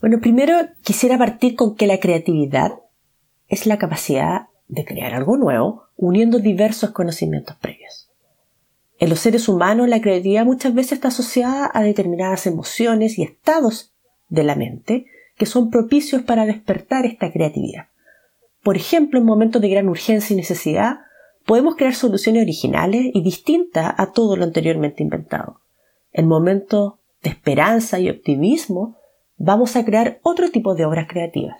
Bueno, 0.00 0.18
primero 0.18 0.54
quisiera 0.82 1.18
partir 1.18 1.56
con 1.56 1.76
que 1.76 1.86
la 1.86 2.00
creatividad 2.00 2.72
es 3.48 3.66
la 3.66 3.78
capacidad 3.78 4.46
de 4.66 4.86
crear 4.86 5.14
algo 5.14 5.36
nuevo 5.36 5.84
uniendo 5.96 6.38
diversos 6.38 6.90
conocimientos 6.90 7.56
previos. 7.56 8.10
En 8.98 9.10
los 9.10 9.20
seres 9.20 9.46
humanos 9.46 9.88
la 9.88 10.00
creatividad 10.00 10.46
muchas 10.46 10.74
veces 10.74 10.92
está 10.92 11.08
asociada 11.08 11.70
a 11.72 11.82
determinadas 11.82 12.46
emociones 12.46 13.18
y 13.18 13.22
estados 13.22 13.92
de 14.28 14.44
la 14.44 14.56
mente 14.56 15.04
que 15.36 15.44
son 15.44 15.70
propicios 15.70 16.22
para 16.22 16.46
despertar 16.46 17.04
esta 17.04 17.30
creatividad. 17.30 17.88
Por 18.62 18.76
ejemplo, 18.76 19.18
en 19.18 19.26
momentos 19.26 19.60
de 19.60 19.68
gran 19.68 19.90
urgencia 19.90 20.32
y 20.32 20.36
necesidad, 20.38 21.00
podemos 21.44 21.76
crear 21.76 21.94
soluciones 21.94 22.42
originales 22.42 23.04
y 23.12 23.22
distintas 23.22 23.94
a 23.98 24.12
todo 24.12 24.36
lo 24.36 24.44
anteriormente 24.44 25.02
inventado. 25.02 25.60
En 26.14 26.28
momentos 26.28 26.94
de 27.22 27.30
esperanza 27.30 27.98
y 27.98 28.08
optimismo, 28.08 28.96
vamos 29.36 29.74
a 29.74 29.84
crear 29.84 30.20
otro 30.22 30.48
tipo 30.52 30.76
de 30.76 30.84
obras 30.84 31.08
creativas. 31.08 31.56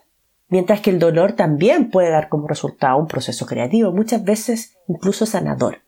Mientras 0.49 0.80
que 0.80 0.90
el 0.90 1.00
dolor 1.00 1.32
también 1.32 1.90
puede 1.90 2.11
dar 2.11 2.28
como 2.28 2.46
resultado 2.46 2.96
un 2.99 3.08
proceso 3.08 3.46
creativo, 3.46 3.90
muchas 3.90 4.23
veces 4.23 4.76
incluso 4.87 5.26
sanador. 5.26 5.78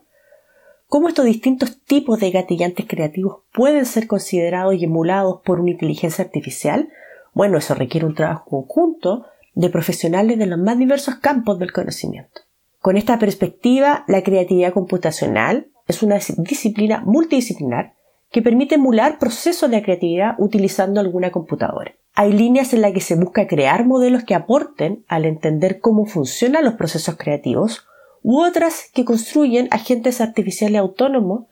¿Cómo 0.88 1.08
estos 1.08 1.26
distintos 1.26 1.80
tipos 1.85 2.18
de 2.18 2.32
gatillantes 2.32 2.87
creativos 2.88 3.42
pueden 3.52 3.87
ser 3.87 4.08
considerados 4.08 4.75
y 4.75 4.85
emulados 4.85 5.42
por 5.44 5.61
una 5.61 5.70
inteligencia 5.70 6.25
artificial? 6.25 6.88
Bueno, 7.35 7.58
eso 7.58 7.75
requiere 7.75 8.06
un 8.06 8.16
trabajo 8.16 8.50
conjunto 8.50 9.26
de 9.54 9.70
profesionales 9.70 10.38
de 10.38 10.46
los 10.46 10.58
más 10.58 10.76
diversos 10.76 11.16
campos 11.16 11.61
del 11.61 11.73
conocimiento. 11.73 12.40
Con 12.80 12.96
esta 12.96 13.20
perspectiva, 13.20 14.04
la 14.08 14.23
creatividad 14.23 14.73
computacional 14.73 15.68
es 15.87 16.02
una 16.02 16.18
disciplina 16.38 17.02
multidisciplinar 17.06 17.96
que 18.30 18.42
permite 18.42 18.76
emular 18.76 19.18
procesos 19.18 19.71
de 19.71 19.83
creatividad 19.83 20.35
utilizando 20.38 21.00
alguna 21.00 21.30
computadora. 21.30 21.95
Hay 22.14 22.33
líneas 22.33 22.73
en 22.73 22.83
las 22.83 22.92
que 22.92 23.00
se 23.00 23.16
busca 23.16 23.47
crear 23.47 23.85
modelos 23.85 24.25
que 24.25 24.35
aporten 24.35 25.04
al 25.09 25.25
entender 25.25 25.80
cómo 25.80 26.06
funcionan 26.06 26.64
los 26.64 26.75
procesos 26.75 27.16
creativos, 27.16 27.87
u 28.23 28.40
otras 28.40 28.90
que 28.92 29.04
construyen 29.04 29.68
agentes 29.71 30.21
artificiales 30.21 30.80
autónomos 30.80 31.45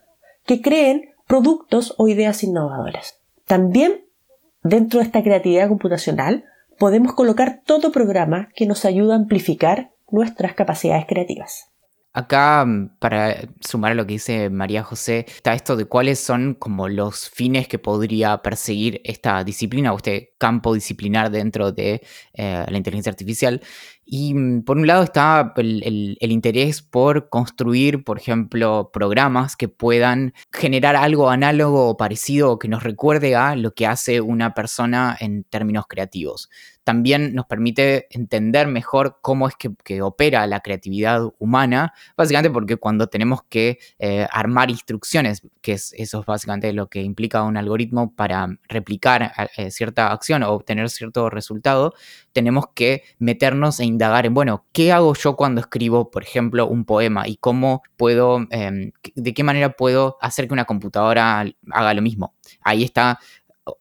que 0.45 0.61
creen 0.61 1.11
productos 1.27 1.93
o 1.97 2.07
ideas 2.07 2.43
innovadoras. 2.43 3.19
También 3.45 4.05
Dentro 4.65 4.99
de 4.99 5.05
esta 5.05 5.21
creatividad 5.21 5.69
computacional 5.69 6.43
podemos 6.79 7.13
colocar 7.13 7.61
todo 7.63 7.91
programa 7.91 8.49
que 8.55 8.65
nos 8.65 8.83
ayuda 8.83 9.13
a 9.13 9.17
amplificar 9.17 9.91
nuestras 10.09 10.55
capacidades 10.55 11.05
creativas. 11.05 11.69
Acá, 12.17 12.63
mm, 12.65 12.97
para 12.99 13.49
sumar 13.59 13.91
a 13.91 13.95
lo 13.95 14.05
que 14.05 14.13
dice 14.13 14.49
María 14.49 14.83
José, 14.83 15.25
está 15.27 15.53
esto 15.53 15.75
de 15.75 15.83
cuáles 15.83 16.17
son 16.17 16.53
como 16.53 16.87
los 16.87 17.29
fines 17.29 17.67
que 17.67 17.77
podría 17.77 18.41
perseguir 18.41 19.01
esta 19.03 19.43
disciplina 19.43 19.91
o 19.91 19.97
este 19.97 20.33
campo 20.37 20.73
disciplinar 20.73 21.29
dentro 21.29 21.73
de 21.73 22.01
eh, 22.33 22.65
la 22.69 22.77
inteligencia 22.77 23.09
artificial. 23.09 23.61
Y 24.05 24.35
mm, 24.35 24.63
por 24.63 24.77
un 24.77 24.87
lado 24.87 25.03
está 25.03 25.53
el, 25.57 26.17
interés 26.21 26.81
por 26.83 27.29
construir, 27.29 28.03
por 28.03 28.19
ejemplo, 28.19 28.91
programas 28.93 29.55
que 29.57 29.67
puedan 29.67 30.33
generar 30.53 30.95
algo 30.95 31.29
análogo 31.29 31.89
o 31.89 31.97
parecido 31.97 32.51
o 32.51 32.59
que 32.59 32.67
nos 32.67 32.83
recuerde 32.83 33.35
a 33.35 33.55
lo 33.55 33.73
que 33.73 33.87
hace 33.87 34.21
una 34.21 34.53
persona 34.53 35.17
en 35.19 35.43
términos 35.43 35.85
creativos. 35.87 36.49
También 36.83 37.33
nos 37.33 37.47
permite 37.47 38.05
entender 38.11 38.67
mejor 38.67 39.17
cómo 39.23 39.47
es 39.47 39.55
que, 39.55 40.01
opera 40.03 40.45
la 40.45 40.59
creatividad 40.59 41.23
humana, 41.39 41.93
básicamente 42.15 42.51
porque 42.51 42.77
cuando 42.77 43.07
tenemos 43.07 43.41
que 43.49 43.79
eh, 43.97 44.27
armar 44.31 44.69
instrucciones, 44.69 45.41
que 45.61 45.73
es, 45.73 45.93
eso 45.97 46.19
es 46.19 46.25
básicamente 46.27 46.71
lo 46.73 46.87
que 46.87 47.01
implica 47.01 47.41
un 47.41 47.57
algoritmo 47.57 48.13
para 48.15 48.59
replicar 48.67 49.31
eh, 49.57 49.71
cierta 49.71 50.11
acción 50.11 50.43
o 50.43 50.51
obtener 50.51 50.91
cierto 50.91 51.31
resultado, 51.31 51.95
tenemos 52.33 52.65
que 52.75 53.01
meternos 53.17 53.79
e 53.79 53.85
indagar 53.95 54.25
en, 54.25 54.33
bueno, 54.33 54.65
¿qué 54.71 54.91
hago 54.91 55.13
yo 55.15 55.35
cuando 55.35 55.61
escribo, 55.61 56.11
por 56.11 56.23
ejemplo, 56.23 56.67
un 56.67 56.85
poema? 56.85 57.27
¿Y 57.27 57.37
cómo 57.37 57.81
puedo, 57.97 58.45
em, 58.51 58.91
de 59.15 59.33
qué 59.33 59.43
manera 59.43 59.71
puedo 59.71 60.17
hacer 60.21 60.47
que 60.47 60.53
una 60.53 60.65
computadora 60.65 61.45
haga 61.71 61.93
lo 61.93 62.01
mismo? 62.01 62.35
Ahí 62.61 62.83
está 62.83 63.19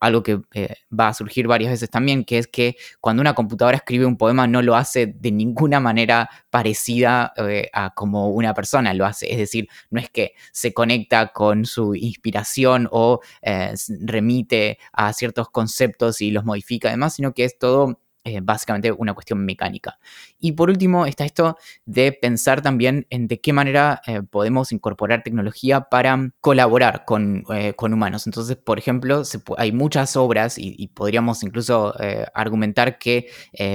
algo 0.00 0.22
que 0.22 0.40
eh, 0.54 0.76
va 0.98 1.08
a 1.08 1.14
surgir 1.14 1.46
varias 1.46 1.70
veces 1.70 1.90
también, 1.90 2.24
que 2.24 2.38
es 2.38 2.46
que 2.46 2.76
cuando 3.00 3.20
una 3.20 3.34
computadora 3.34 3.76
escribe 3.76 4.06
un 4.06 4.16
poema 4.16 4.46
no 4.46 4.62
lo 4.62 4.76
hace 4.76 5.06
de 5.06 5.30
ninguna 5.30 5.80
manera 5.80 6.30
parecida 6.50 7.32
eh, 7.36 7.68
a 7.72 7.90
como 7.94 8.28
una 8.28 8.54
persona 8.54 8.94
lo 8.94 9.04
hace. 9.04 9.30
Es 9.30 9.38
decir, 9.38 9.68
no 9.90 10.00
es 10.00 10.10
que 10.10 10.32
se 10.52 10.72
conecta 10.72 11.28
con 11.32 11.66
su 11.66 11.94
inspiración 11.94 12.88
o 12.90 13.20
eh, 13.42 13.74
remite 14.00 14.78
a 14.92 15.12
ciertos 15.12 15.50
conceptos 15.50 16.20
y 16.20 16.30
los 16.30 16.44
modifica 16.44 16.88
además, 16.88 17.14
sino 17.14 17.34
que 17.34 17.44
es 17.44 17.58
todo 17.58 18.00
eh, 18.26 18.40
básicamente 18.42 18.90
una 18.90 19.12
cuestión 19.12 19.44
mecánica. 19.44 19.98
Y 20.40 20.52
por 20.52 20.70
último 20.70 21.04
está 21.04 21.26
esto 21.26 21.58
de 21.84 22.10
pensar 22.10 22.62
también 22.62 23.06
en 23.10 23.28
de 23.28 23.38
qué 23.38 23.52
manera 23.52 24.00
eh, 24.06 24.22
podemos 24.22 24.72
incorporar 24.72 25.22
tecnología 25.22 25.82
para 25.90 26.30
colaborar 26.40 27.04
con, 27.04 27.44
eh, 27.52 27.74
humanos. 27.78 28.26
Entonces, 28.26 28.56
por 28.56 28.78
ejemplo, 28.78 29.24
hay 29.58 29.72
muchas 29.72 30.16
obras 30.16 30.56
y, 30.56 30.88
podríamos 30.94 31.42
incluso 31.42 31.94
argumentar 32.32 32.98
que 32.98 33.28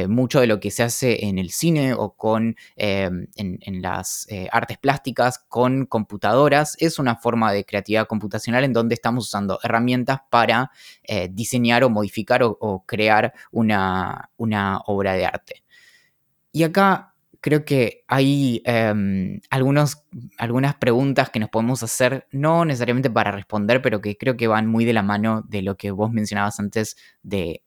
mucho 0.07 0.39
de 0.39 0.47
lo 0.47 0.59
que 0.59 0.71
se 0.71 0.81
hace 0.83 1.25
en 1.25 1.37
el 1.37 1.51
cine 1.51 1.93
o 1.93 2.15
con, 2.15 2.55
en, 2.75 3.81
las 3.81 4.27
artes 4.51 4.77
plásticas 4.79 5.37
con 5.47 5.85
computadoras 5.85 6.75
es 6.79 6.97
una 6.97 7.17
forma 7.17 7.51
de 7.51 7.65
creatividad 7.65 8.07
computacional 8.07 8.63
en 8.63 8.73
donde 8.73 8.95
estamos 8.95 9.27
usando 9.27 9.59
herramientas 9.63 10.21
para 10.31 10.71
diseñar 11.29 11.83
o 11.83 11.89
modificar 11.89 12.41
o 12.43 12.83
crear 12.87 13.33
una 13.51 14.29
una 14.39 14.79
obra 14.87 15.13
de 15.13 15.25
arte. 15.25 15.63
Y 16.51 16.63
acá 16.63 17.09
creo 17.41 17.63
que 17.63 18.03
hay 18.07 18.61
em, 18.65 19.39
algunos, 19.49 20.03
algunas 20.37 20.75
preguntas 20.75 21.29
que 21.29 21.39
nos 21.39 21.49
podemos 21.49 21.83
hacer, 21.83 22.27
no 22.31 22.65
necesariamente 22.65 23.09
para 23.09 23.31
responder, 23.31 23.81
pero 23.81 24.01
que 24.01 24.17
creo 24.17 24.35
que 24.35 24.47
van 24.47 24.67
muy 24.67 24.85
de 24.85 24.93
la 24.93 25.03
mano 25.03 25.43
de 25.47 25.61
lo 25.61 25.77
que 25.77 25.91
vos 25.91 26.11
mencionabas 26.11 26.59
antes 26.59 26.97
de, 27.21 27.63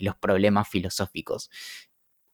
los 0.00 0.16
problemas 0.16 0.68
filosóficos. 0.68 1.50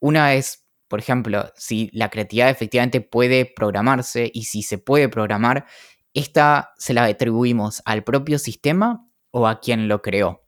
Una 0.00 0.34
es, 0.34 0.66
por 0.88 0.98
ejemplo, 0.98 1.50
si 1.56 1.90
la 1.92 2.10
creatividad 2.10 2.50
efectivamente 2.50 3.00
puede 3.00 3.46
programarse 3.46 4.30
y 4.32 4.44
si 4.44 4.62
se 4.62 4.78
puede 4.78 5.08
programar, 5.08 5.66
¿esta 6.14 6.72
se 6.76 6.94
la 6.94 7.04
atribuimos 7.04 7.82
al 7.84 8.04
propio 8.04 8.38
sistema 8.38 9.08
o 9.30 9.46
a 9.46 9.60
quien 9.60 9.88
lo 9.88 10.02
creó? 10.02 10.42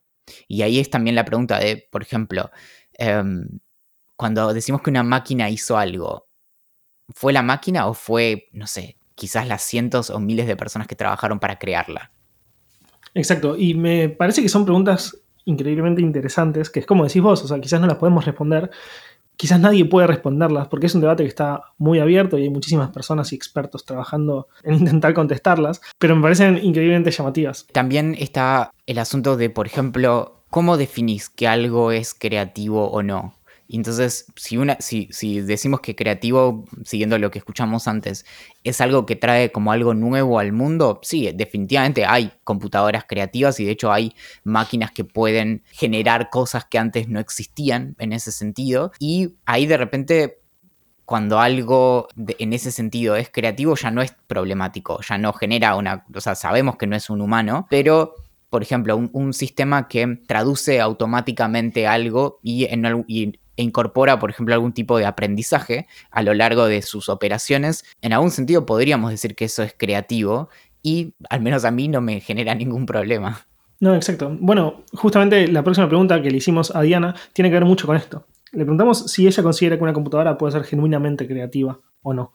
Y 0.48 0.62
ahí 0.62 0.78
es 0.78 0.90
también 0.90 1.16
la 1.16 1.24
pregunta 1.24 1.58
de, 1.58 1.88
por 1.90 2.02
ejemplo, 2.02 2.50
Em, 2.98 3.60
cuando 4.16 4.52
decimos 4.54 4.82
que 4.82 4.90
una 4.90 5.02
máquina 5.02 5.50
hizo 5.50 5.76
algo, 5.76 6.28
¿fue 7.14 7.32
la 7.32 7.42
máquina 7.42 7.86
o 7.86 7.94
fue, 7.94 8.48
no 8.52 8.66
sé, 8.66 8.98
quizás 9.14 9.46
las 9.46 9.62
cientos 9.62 10.10
o 10.10 10.20
miles 10.20 10.46
de 10.46 10.56
personas 10.56 10.88
que 10.88 10.96
trabajaron 10.96 11.38
para 11.38 11.58
crearla? 11.58 12.12
Exacto, 13.14 13.56
y 13.56 13.74
me 13.74 14.08
parece 14.08 14.42
que 14.42 14.48
son 14.48 14.64
preguntas 14.64 15.20
increíblemente 15.44 16.02
interesantes, 16.02 16.70
que 16.70 16.80
es 16.80 16.86
como 16.86 17.04
decís 17.04 17.22
vos, 17.22 17.42
o 17.44 17.48
sea, 17.48 17.60
quizás 17.60 17.80
no 17.80 17.86
las 17.86 17.98
podemos 17.98 18.24
responder, 18.24 18.70
quizás 19.36 19.60
nadie 19.60 19.84
puede 19.84 20.06
responderlas, 20.06 20.68
porque 20.68 20.86
es 20.86 20.94
un 20.94 21.00
debate 21.00 21.22
que 21.22 21.28
está 21.28 21.62
muy 21.78 22.00
abierto 22.00 22.38
y 22.38 22.42
hay 22.42 22.50
muchísimas 22.50 22.90
personas 22.90 23.32
y 23.32 23.36
expertos 23.36 23.84
trabajando 23.84 24.48
en 24.62 24.74
intentar 24.74 25.14
contestarlas, 25.14 25.80
pero 25.98 26.16
me 26.16 26.22
parecen 26.22 26.58
increíblemente 26.62 27.10
llamativas. 27.10 27.66
También 27.72 28.16
está 28.18 28.70
el 28.86 28.98
asunto 28.98 29.36
de, 29.36 29.50
por 29.50 29.66
ejemplo, 29.66 30.43
¿cómo 30.54 30.76
definís 30.76 31.30
que 31.30 31.48
algo 31.48 31.90
es 31.90 32.14
creativo 32.14 32.88
o 32.88 33.02
no? 33.02 33.34
Entonces, 33.68 34.26
si, 34.36 35.40
decimos 35.40 35.80
que 35.80 35.96
creativo, 35.96 36.64
siguiendo 36.84 37.18
lo 37.18 37.32
que 37.32 37.40
escuchamos 37.40 37.88
antes, 37.88 38.24
es 38.62 38.80
algo 38.80 39.04
que 39.04 39.16
trae 39.16 39.50
como 39.50 39.72
algo 39.72 39.94
nuevo 39.94 40.38
al 40.38 40.52
mundo, 40.52 41.00
sí, 41.02 41.28
definitivamente 41.34 42.06
hay 42.06 42.30
computadoras 42.44 43.02
creativas 43.04 43.58
y 43.58 43.64
de 43.64 43.72
hecho 43.72 43.90
hay 43.90 44.14
máquinas 44.44 44.92
que 44.92 45.02
pueden 45.02 45.64
generar 45.72 46.30
cosas 46.30 46.66
que 46.66 46.78
antes 46.78 47.08
no 47.08 47.18
existían 47.18 47.96
en 47.98 48.12
ese 48.12 48.30
sentido. 48.30 48.92
Y 49.00 49.34
ahí 49.46 49.66
de 49.66 49.76
repente 49.76 50.38
cuando 51.04 51.40
algo 51.40 52.06
en 52.16 52.52
ese 52.52 52.70
sentido 52.70 53.16
es 53.16 53.28
creativo 53.28 53.74
ya 53.74 53.90
no 53.90 54.02
es 54.02 54.14
problemático, 54.28 55.00
ya 55.00 55.18
no 55.18 55.32
genera 55.32 55.74
una, 55.74 56.06
o 56.14 56.20
sea, 56.20 56.36
sabemos 56.36 56.76
que 56.76 56.86
no 56.86 56.94
es 56.94 57.10
un 57.10 57.22
humano, 57.22 57.66
pero 57.68 58.14
por 58.54 58.62
ejemplo, 58.62 58.96
un, 58.96 59.32
sistema 59.32 59.88
que 59.88 60.20
traduce 60.28 60.80
automáticamente 60.80 61.88
algo 61.88 62.38
y, 62.40 62.66
e 62.66 63.32
incorpora, 63.56 64.20
por 64.20 64.30
ejemplo, 64.30 64.54
algún 64.54 64.72
tipo 64.72 64.96
de 64.96 65.06
aprendizaje 65.06 65.88
a 66.12 66.22
lo 66.22 66.34
largo 66.34 66.66
de 66.66 66.80
sus 66.82 67.08
operaciones, 67.08 67.84
en 68.00 68.12
algún 68.12 68.30
sentido 68.30 68.64
podríamos 68.64 69.10
decir 69.10 69.34
que 69.34 69.46
eso 69.46 69.64
es 69.64 69.74
creativo 69.76 70.50
y 70.84 71.14
al 71.30 71.40
menos 71.40 71.64
a 71.64 71.72
mí 71.72 71.88
no 71.88 72.00
me 72.00 72.20
genera 72.20 72.54
ningún 72.54 72.86
problema. 72.86 73.44
No, 73.80 73.96
exacto. 73.96 74.36
Bueno, 74.38 74.84
justamente 74.92 75.48
la 75.48 75.64
próxima 75.64 75.88
pregunta 75.88 76.22
que 76.22 76.30
le 76.30 76.36
hicimos 76.36 76.72
a 76.76 76.82
Diana 76.82 77.16
tiene 77.32 77.50
que 77.50 77.54
ver 77.54 77.64
mucho 77.64 77.88
con 77.88 77.96
esto. 77.96 78.24
Le 78.52 78.60
preguntamos 78.60 79.10
si 79.10 79.26
ella 79.26 79.42
considera 79.42 79.76
que 79.78 79.82
una 79.82 79.92
computadora 79.92 80.38
puede 80.38 80.52
ser 80.52 80.62
genuinamente 80.62 81.26
creativa 81.26 81.80
o 82.02 82.14
no. 82.14 82.32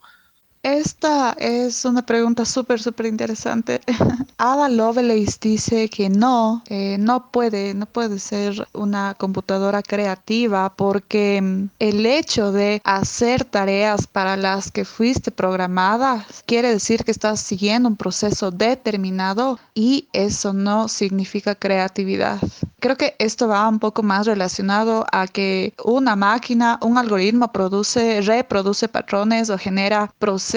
Esta 0.62 1.32
es 1.38 1.86
una 1.86 2.04
pregunta 2.04 2.44
súper, 2.44 2.82
súper 2.82 3.06
interesante. 3.06 3.80
Ada 4.36 4.68
Lovelace 4.68 5.38
dice 5.40 5.88
que 5.88 6.10
no, 6.10 6.62
eh, 6.68 6.98
no 6.98 7.30
puede, 7.30 7.72
no 7.72 7.86
puede 7.86 8.18
ser 8.18 8.68
una 8.74 9.14
computadora 9.14 9.82
creativa 9.82 10.74
porque 10.76 11.40
mm, 11.40 11.70
el 11.78 12.04
hecho 12.04 12.52
de 12.52 12.82
hacer 12.84 13.44
tareas 13.44 14.06
para 14.06 14.36
las 14.36 14.70
que 14.70 14.84
fuiste 14.84 15.30
programada 15.30 16.26
quiere 16.44 16.68
decir 16.68 17.04
que 17.04 17.10
estás 17.10 17.40
siguiendo 17.40 17.88
un 17.88 17.96
proceso 17.96 18.50
determinado 18.50 19.58
y 19.74 20.08
eso 20.12 20.52
no 20.52 20.88
significa 20.88 21.54
creatividad. 21.54 22.38
Creo 22.80 22.96
que 22.96 23.14
esto 23.18 23.48
va 23.48 23.66
un 23.68 23.78
poco 23.78 24.02
más 24.02 24.26
relacionado 24.26 25.06
a 25.10 25.26
que 25.26 25.72
una 25.84 26.16
máquina, 26.16 26.78
un 26.82 26.98
algoritmo 26.98 27.50
produce, 27.50 28.20
reproduce 28.20 28.88
patrones 28.88 29.48
o 29.48 29.56
genera 29.56 30.12
procesos 30.18 30.49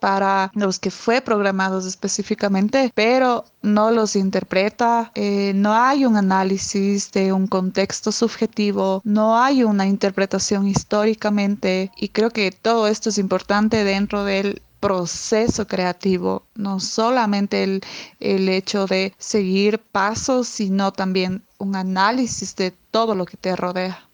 para 0.00 0.50
los 0.54 0.78
que 0.78 0.90
fue 0.90 1.20
programados 1.20 1.86
específicamente, 1.86 2.90
pero 2.94 3.44
no 3.62 3.90
los 3.90 4.16
interpreta, 4.16 5.10
eh, 5.14 5.52
no 5.54 5.74
hay 5.74 6.04
un 6.04 6.16
análisis 6.16 7.10
de 7.12 7.32
un 7.32 7.46
contexto 7.46 8.12
subjetivo, 8.12 9.02
no 9.04 9.38
hay 9.38 9.64
una 9.64 9.86
interpretación 9.86 10.66
históricamente 10.66 11.90
y 11.96 12.08
creo 12.08 12.30
que 12.30 12.50
todo 12.50 12.86
esto 12.86 13.10
es 13.10 13.18
importante 13.18 13.84
dentro 13.84 14.24
del 14.24 14.62
proceso 14.80 15.66
creativo, 15.66 16.44
no 16.54 16.80
solamente 16.80 17.64
el, 17.64 17.80
el 18.20 18.48
hecho 18.48 18.86
de 18.86 19.14
seguir 19.18 19.78
pasos, 19.78 20.48
sino 20.48 20.92
también 20.92 21.42
un 21.58 21.76
análisis 21.76 22.54
de 22.56 22.72
todo 22.90 23.14
lo 23.14 23.24
que 23.24 23.36
te 23.36 23.56
rodea. 23.56 24.05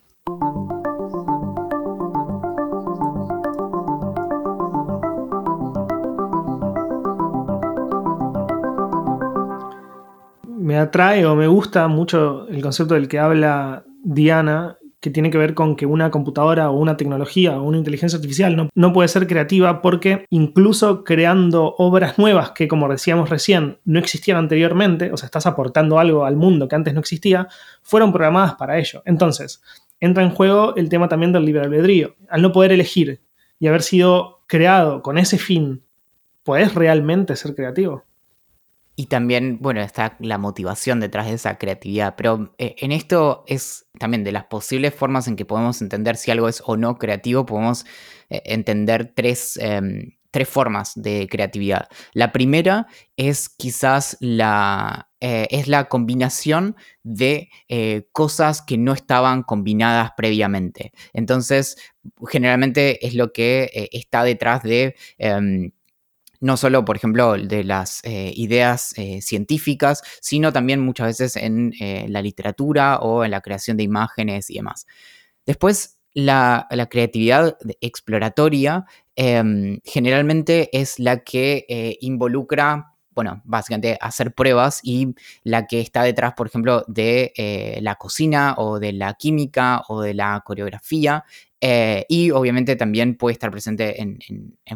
Me 10.72 10.78
atrae 10.78 11.26
o 11.26 11.36
me 11.36 11.48
gusta 11.48 11.86
mucho 11.86 12.48
el 12.48 12.62
concepto 12.62 12.94
del 12.94 13.06
que 13.06 13.18
habla 13.18 13.84
Diana 14.02 14.78
que 15.00 15.10
tiene 15.10 15.30
que 15.30 15.36
ver 15.36 15.52
con 15.52 15.76
que 15.76 15.84
una 15.84 16.10
computadora 16.10 16.70
o 16.70 16.78
una 16.78 16.96
tecnología 16.96 17.60
o 17.60 17.64
una 17.64 17.76
inteligencia 17.76 18.16
artificial 18.16 18.70
no, 18.74 18.92
puede 18.94 19.08
ser 19.08 19.26
creativa 19.26 19.82
porque 19.82 20.24
incluso 20.30 21.04
creando 21.04 21.74
obras 21.76 22.18
nuevas 22.18 22.52
que, 22.52 22.68
como 22.68 22.88
decíamos 22.88 23.28
recién, 23.28 23.80
no 23.84 23.98
existían 23.98 24.38
anteriormente, 24.38 25.12
o 25.12 25.18
sea, 25.18 25.26
estás 25.26 25.44
aportando 25.44 25.98
algo 25.98 26.24
al 26.24 26.36
mundo 26.36 26.68
que 26.68 26.76
antes 26.76 26.94
no 26.94 27.00
existía, 27.00 27.48
fueron 27.82 28.10
programadas 28.10 28.54
para 28.54 28.78
ello. 28.78 29.02
Entonces, 29.04 29.62
entra 30.00 30.22
en 30.22 30.30
juego 30.30 30.74
el 30.76 30.88
tema 30.88 31.06
también 31.06 31.34
del 31.34 31.44
libre 31.44 31.64
albedrío. 31.64 32.16
Al 32.30 32.40
no 32.40 32.50
poder 32.50 32.72
elegir 32.72 33.20
y 33.58 33.66
haber 33.66 33.82
sido 33.82 34.38
creado 34.46 35.02
con 35.02 35.18
ese 35.18 35.36
fin, 35.36 35.82
¿puedes 36.44 36.74
realmente 36.74 37.36
ser 37.36 37.54
creativo? 37.54 38.04
Y 39.02 39.06
también, 39.06 39.58
bueno, 39.60 39.80
está 39.80 40.16
la 40.20 40.38
motivación 40.38 41.00
detrás 41.00 41.26
de 41.26 41.34
esa 41.34 41.58
creatividad. 41.58 42.14
Pero 42.16 42.54
eh, 42.58 42.76
en 42.78 42.92
esto 42.92 43.42
es 43.48 43.86
también 43.98 44.22
de 44.22 44.30
las 44.30 44.44
posibles 44.44 44.94
formas 44.94 45.26
en 45.26 45.34
que 45.34 45.44
podemos 45.44 45.82
entender 45.82 46.16
si 46.16 46.30
algo 46.30 46.48
es 46.48 46.62
o 46.66 46.76
no 46.76 46.98
creativo, 46.98 47.44
podemos 47.44 47.84
eh, 48.30 48.42
entender 48.44 49.12
tres, 49.12 49.56
em, 49.60 50.12
tres, 50.30 50.48
formas 50.48 50.92
de 50.94 51.26
creatividad. 51.28 51.88
La 52.12 52.30
primera 52.30 52.86
es 53.16 53.48
quizás 53.48 54.18
la, 54.20 55.10
eh, 55.18 55.48
es 55.50 55.66
la 55.66 55.88
combinación 55.88 56.76
de 57.02 57.50
cosas 58.12 58.62
que 58.62 58.78
no 58.78 58.92
estaban 58.92 59.42
combinadas 59.42 60.12
previamente. 60.16 60.92
Entonces, 61.12 61.76
generalmente 62.28 63.04
es 63.04 63.14
lo 63.14 63.32
que 63.32 63.88
está 63.90 64.22
detrás 64.22 64.62
de 64.62 64.94
em, 65.18 65.72
no 66.42 66.56
solo, 66.56 66.84
por 66.84 66.96
ejemplo, 66.96 67.34
de 67.38 67.62
las 67.62 68.00
eh, 68.02 68.32
ideas 68.34 68.92
eh, 68.98 69.22
científicas, 69.22 70.02
sino 70.20 70.52
también 70.52 70.80
muchas 70.80 71.06
veces 71.06 71.36
en 71.36 71.72
eh, 71.80 72.06
la 72.08 72.20
literatura 72.20 72.98
o 72.98 73.24
en 73.24 73.30
la 73.30 73.40
creación 73.40 73.76
de 73.76 73.84
imágenes 73.84 74.50
y 74.50 74.54
demás. 74.54 74.86
Después, 75.46 76.00
la, 76.14 76.66
creatividad 76.90 77.56
exploratoria 77.80 78.84
em, 79.14 79.78
generalmente 79.84 80.68
es 80.72 80.98
la 80.98 81.22
que 81.22 81.96
involucra 82.00 82.91
bueno, 83.14 83.42
básicamente 83.44 83.98
hacer 84.00 84.32
pruebas 84.34 84.80
y 84.82 85.14
la 85.44 85.66
que 85.66 85.80
está 85.80 86.02
detrás, 86.02 86.34
por 86.34 86.46
ejemplo, 86.46 86.84
de 86.88 87.32
la 87.80 87.94
cocina 87.96 88.54
o 88.58 88.78
de 88.78 88.92
la 88.92 89.14
química 89.14 89.82
o 89.88 90.00
de 90.00 90.14
la 90.14 90.42
coreografía 90.44 91.24
eh, 91.64 92.06
y 92.08 92.32
obviamente 92.32 92.74
también 92.74 93.14
puede 93.14 93.34
estar 93.34 93.52
presente 93.52 94.02
en, 94.02 94.18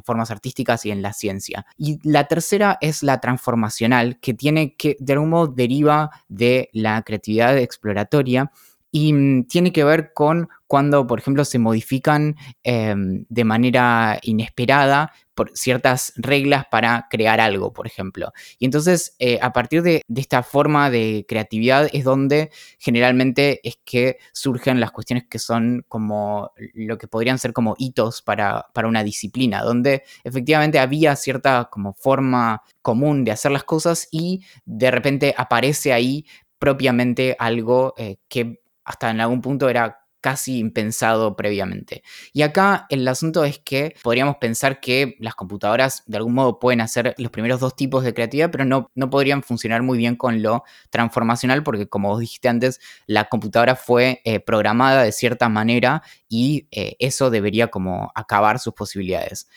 formas 0.04 0.30
artísticas 0.30 0.86
y 0.86 0.92
en 0.92 1.02
la 1.02 1.12
ciencia. 1.12 1.66
Y 1.76 1.98
la 2.08 2.28
tercera 2.28 2.78
es 2.80 3.02
la 3.02 3.20
transformacional, 3.20 4.20
que 4.20 4.34
tiene 4.34 4.76
que, 4.76 4.96
de 5.00 5.14
algún 5.14 5.30
modo, 5.30 5.48
deriva 5.48 6.10
de 6.28 6.70
la 6.72 7.02
creatividad 7.02 7.58
exploratoria 7.58 8.52
y 8.96 9.12
mm, 9.12 9.44
tiene 9.44 9.72
que 9.72 9.84
ver 9.84 10.14
con 10.14 10.48
cuando, 10.66 11.06
por 11.06 11.18
ejemplo, 11.18 11.44
se 11.44 11.58
modifican 11.58 12.34
em, 12.62 13.26
de 13.28 13.44
manera 13.44 14.18
inesperada 14.22 15.12
por 15.34 15.50
ciertas 15.54 16.14
reglas 16.16 16.64
para 16.70 17.06
crear 17.10 17.38
algo, 17.38 17.74
por 17.74 17.86
ejemplo. 17.86 18.32
Y 18.58 18.64
entonces, 18.64 19.14
eh, 19.18 19.38
a 19.42 19.52
partir 19.52 19.82
de, 19.82 20.00
esta 20.16 20.42
forma 20.42 20.88
de 20.88 21.26
creatividad 21.28 21.90
es 21.92 22.04
donde 22.04 22.50
generalmente 22.78 23.60
es 23.68 23.78
que 23.84 24.16
surgen 24.32 24.80
las 24.80 24.92
cuestiones 24.92 25.24
que 25.28 25.38
son 25.38 25.84
como 25.88 26.52
lo 26.72 26.96
que 26.96 27.06
podrían 27.06 27.38
ser 27.38 27.52
como 27.52 27.74
hitos 27.76 28.22
para, 28.22 28.64
una 28.82 29.04
disciplina, 29.04 29.62
donde 29.62 30.04
efectivamente 30.24 30.78
había 30.78 31.16
cierta 31.16 31.68
como 31.70 31.92
forma 31.92 32.62
común 32.80 33.24
de 33.24 33.32
hacer 33.32 33.52
las 33.52 33.64
cosas 33.64 34.08
y 34.10 34.42
de 34.64 34.90
repente 34.90 35.34
aparece 35.36 35.92
ahí 35.92 36.24
propiamente 36.58 37.36
algo 37.38 37.92
eh, 37.98 38.16
que 38.28 38.60
hasta 38.86 39.10
en 39.10 39.20
algún 39.20 39.42
punto 39.42 39.68
era 39.68 39.98
casi 40.26 40.58
impensado 40.58 41.36
previamente. 41.36 42.02
Y 42.32 42.42
acá 42.42 42.86
el 42.88 43.06
asunto 43.06 43.44
es 43.44 43.60
que 43.60 43.94
podríamos 44.02 44.38
pensar 44.40 44.80
que 44.80 45.16
las 45.20 45.36
computadoras 45.36 46.02
de 46.06 46.16
algún 46.16 46.34
modo 46.34 46.58
pueden 46.58 46.80
hacer 46.80 47.14
los 47.18 47.30
primeros 47.30 47.60
dos 47.60 47.76
tipos 47.76 48.02
de 48.02 48.12
creatividad, 48.12 48.50
pero 48.50 48.64
no, 48.64 48.90
no 48.96 49.08
podrían 49.08 49.44
funcionar 49.44 49.82
muy 49.82 49.98
bien 49.98 50.16
con 50.16 50.42
lo 50.42 50.64
transformacional 50.90 51.62
porque 51.62 51.86
como 51.88 52.08
vos 52.08 52.18
dijiste 52.18 52.48
antes, 52.48 52.80
la 53.06 53.26
computadora 53.26 53.76
fue 53.76 54.20
eh, 54.24 54.40
programada 54.40 55.04
de 55.04 55.12
cierta 55.12 55.48
manera 55.48 56.02
y 56.28 56.66
eh, 56.72 56.96
eso 56.98 57.30
debería 57.30 57.68
como 57.68 58.10
acabar 58.16 58.58
sus 58.58 58.74
posibilidades. 58.74 59.48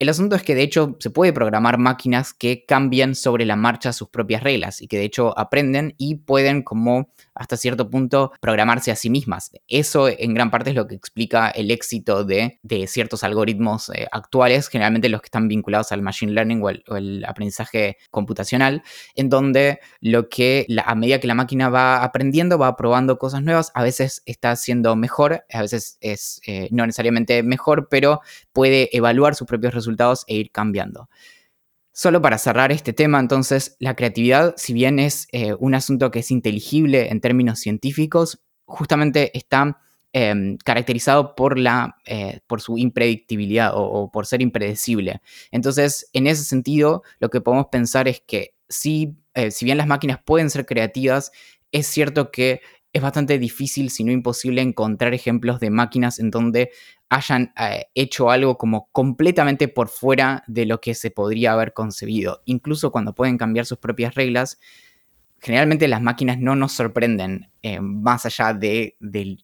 El 0.00 0.08
asunto 0.08 0.34
es 0.34 0.42
que 0.42 0.56
de 0.56 0.62
hecho 0.62 0.96
se 0.98 1.10
puede 1.10 1.32
programar 1.32 1.78
máquinas 1.78 2.34
que 2.34 2.64
cambian 2.66 3.14
sobre 3.14 3.46
la 3.46 3.54
marcha 3.54 3.92
sus 3.92 4.08
propias 4.08 4.42
reglas 4.42 4.82
y 4.82 4.88
que 4.88 4.98
de 4.98 5.04
hecho 5.04 5.38
aprenden 5.38 5.94
y 5.98 6.16
pueden 6.16 6.62
como 6.62 7.12
hasta 7.32 7.56
cierto 7.56 7.90
punto 7.90 8.32
programarse 8.40 8.90
a 8.90 8.96
sí 8.96 9.08
mismas. 9.08 9.52
Eso 9.68 10.08
en 10.08 10.34
gran 10.34 10.50
parte 10.50 10.70
es 10.70 10.76
lo 10.76 10.88
que 10.88 10.96
explica 10.96 11.48
el 11.48 11.70
éxito 11.70 12.24
de, 12.24 12.58
ciertos 12.88 13.22
algoritmos 13.22 13.88
eh, 13.90 14.08
actuales, 14.10 14.68
generalmente 14.68 15.08
los 15.08 15.20
que 15.20 15.26
están 15.26 15.46
vinculados 15.46 15.92
al 15.92 16.02
machine 16.02 16.32
learning 16.32 16.62
o 16.62 16.70
el, 16.96 17.24
aprendizaje 17.26 17.96
computacional, 18.10 18.82
en 19.14 19.28
donde 19.28 19.78
lo 20.00 20.28
que 20.28 20.66
a 20.84 20.94
medida 20.94 21.20
que 21.20 21.28
la 21.28 21.34
máquina 21.34 21.68
va 21.68 22.02
aprendiendo, 22.02 22.58
va 22.58 22.76
probando 22.76 23.18
cosas 23.18 23.42
nuevas, 23.42 23.70
a 23.74 23.82
veces 23.82 24.22
está 24.26 24.56
siendo 24.56 24.96
mejor, 24.96 25.44
a 25.52 25.62
veces 25.62 25.98
es 26.00 26.40
eh, 26.46 26.68
no 26.72 26.84
necesariamente 26.84 27.42
mejor, 27.42 27.88
pero 27.88 28.20
puede 28.54 28.96
evaluar 28.96 29.34
sus 29.34 29.46
propios 29.46 29.74
resultados 29.74 30.24
e 30.26 30.36
ir 30.36 30.50
cambiando. 30.50 31.10
Solo 31.92 32.22
para 32.22 32.38
cerrar 32.38 32.72
este 32.72 32.92
tema, 32.92 33.20
entonces, 33.20 33.76
la 33.78 33.94
creatividad, 33.94 34.54
si 34.56 34.72
bien 34.72 34.98
es 34.98 35.28
eh, 35.32 35.54
un 35.58 35.74
asunto 35.74 36.10
que 36.10 36.20
es 36.20 36.30
inteligible 36.30 37.10
en 37.10 37.20
términos 37.20 37.60
científicos, 37.60 38.40
justamente 38.64 39.36
está 39.36 39.78
em, 40.12 40.56
caracterizado 40.56 41.34
por, 41.34 41.58
la, 41.58 41.96
eh, 42.06 42.40
por 42.46 42.60
su 42.60 42.78
impredictibilidad 42.78 43.72
o, 43.74 44.10
por 44.10 44.26
ser 44.26 44.40
impredecible. 44.40 45.20
Entonces, 45.50 46.08
en 46.12 46.26
ese 46.26 46.44
sentido, 46.44 47.02
lo 47.18 47.30
que 47.30 47.40
podemos 47.40 47.66
pensar 47.70 48.08
es 48.08 48.22
que 48.26 48.54
eh, 49.34 49.50
si 49.50 49.64
bien 49.64 49.78
las 49.78 49.86
máquinas 49.86 50.18
pueden 50.24 50.50
ser 50.50 50.66
creativas, 50.66 51.32
es 51.70 51.86
cierto 51.86 52.30
que 52.30 52.60
es 52.94 53.02
bastante 53.02 53.40
difícil, 53.40 53.90
si 53.90 54.04
no 54.04 54.12
imposible, 54.12 54.62
encontrar 54.62 55.14
ejemplos 55.14 55.58
de 55.58 55.68
máquinas 55.68 56.20
en 56.20 56.30
donde 56.30 56.70
hayan 57.08 57.52
eh, 57.58 57.86
hecho 57.94 58.30
algo 58.30 58.56
como 58.56 58.88
completamente 58.92 59.66
por 59.66 59.88
fuera 59.88 60.44
de 60.46 60.64
lo 60.64 60.80
que 60.80 60.94
se 60.94 61.10
podría 61.10 61.52
haber 61.52 61.72
concebido. 61.72 62.42
Incluso 62.44 62.92
cuando 62.92 63.12
pueden 63.12 63.36
cambiar 63.36 63.66
sus 63.66 63.78
propias 63.78 64.14
reglas, 64.14 64.60
generalmente 65.40 65.88
las 65.88 66.02
máquinas 66.02 66.38
no 66.38 66.54
nos 66.54 66.70
sorprenden 66.70 67.50
eh, 67.62 67.80
más 67.80 68.26
allá 68.26 68.54
de, 68.54 68.96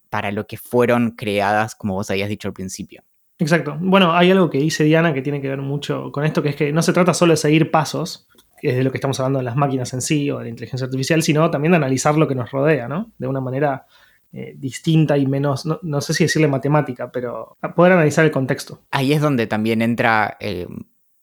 para 0.08 0.30
lo 0.30 0.46
que 0.46 0.56
fueron 0.56 1.10
creadas, 1.10 1.74
como 1.74 1.94
vos 1.94 2.08
habías 2.08 2.28
dicho 2.28 2.46
al 2.46 2.54
principio. 2.54 3.02
Exacto. 3.40 3.76
Bueno, 3.80 4.14
hay 4.14 4.30
algo 4.30 4.48
que 4.48 4.58
dice 4.58 4.84
Diana 4.84 5.12
que 5.12 5.22
tiene 5.22 5.40
que 5.40 5.48
ver 5.48 5.60
mucho 5.60 6.12
con 6.12 6.24
esto, 6.24 6.40
que 6.40 6.50
es 6.50 6.56
que 6.56 6.72
no 6.72 6.82
se 6.82 6.92
trata 6.92 7.14
solo 7.14 7.32
de 7.32 7.36
seguir 7.36 7.72
pasos, 7.72 8.28
es 8.62 8.76
de 8.76 8.84
lo 8.84 8.90
que 8.90 8.98
estamos 8.98 9.18
hablando 9.20 9.38
de 9.38 9.44
las 9.44 9.56
máquinas 9.56 9.92
en 9.92 10.02
sí 10.02 10.30
o 10.30 10.38
de 10.38 10.44
la 10.44 10.50
inteligencia 10.50 10.84
artificial, 10.84 11.22
sino 11.22 11.50
también 11.50 11.72
de 11.72 11.76
analizar 11.76 12.16
lo 12.16 12.28
que 12.28 12.34
nos 12.34 12.50
rodea, 12.50 12.88
¿no? 12.88 13.12
De 13.18 13.26
una 13.26 13.40
manera 13.40 13.86
eh, 14.32 14.54
distinta 14.56 15.18
y 15.18 15.26
menos, 15.26 15.66
no, 15.82 16.00
sé 16.00 16.14
si 16.14 16.24
decirle 16.24 16.46
matemática, 16.46 17.10
pero 17.10 17.56
poder 17.74 17.92
analizar 17.92 18.24
el 18.24 18.30
contexto. 18.30 18.80
Ahí 18.90 19.12
es 19.12 19.20
donde 19.20 19.46
también 19.46 19.82
entra 19.82 20.36
eh, 20.38 20.68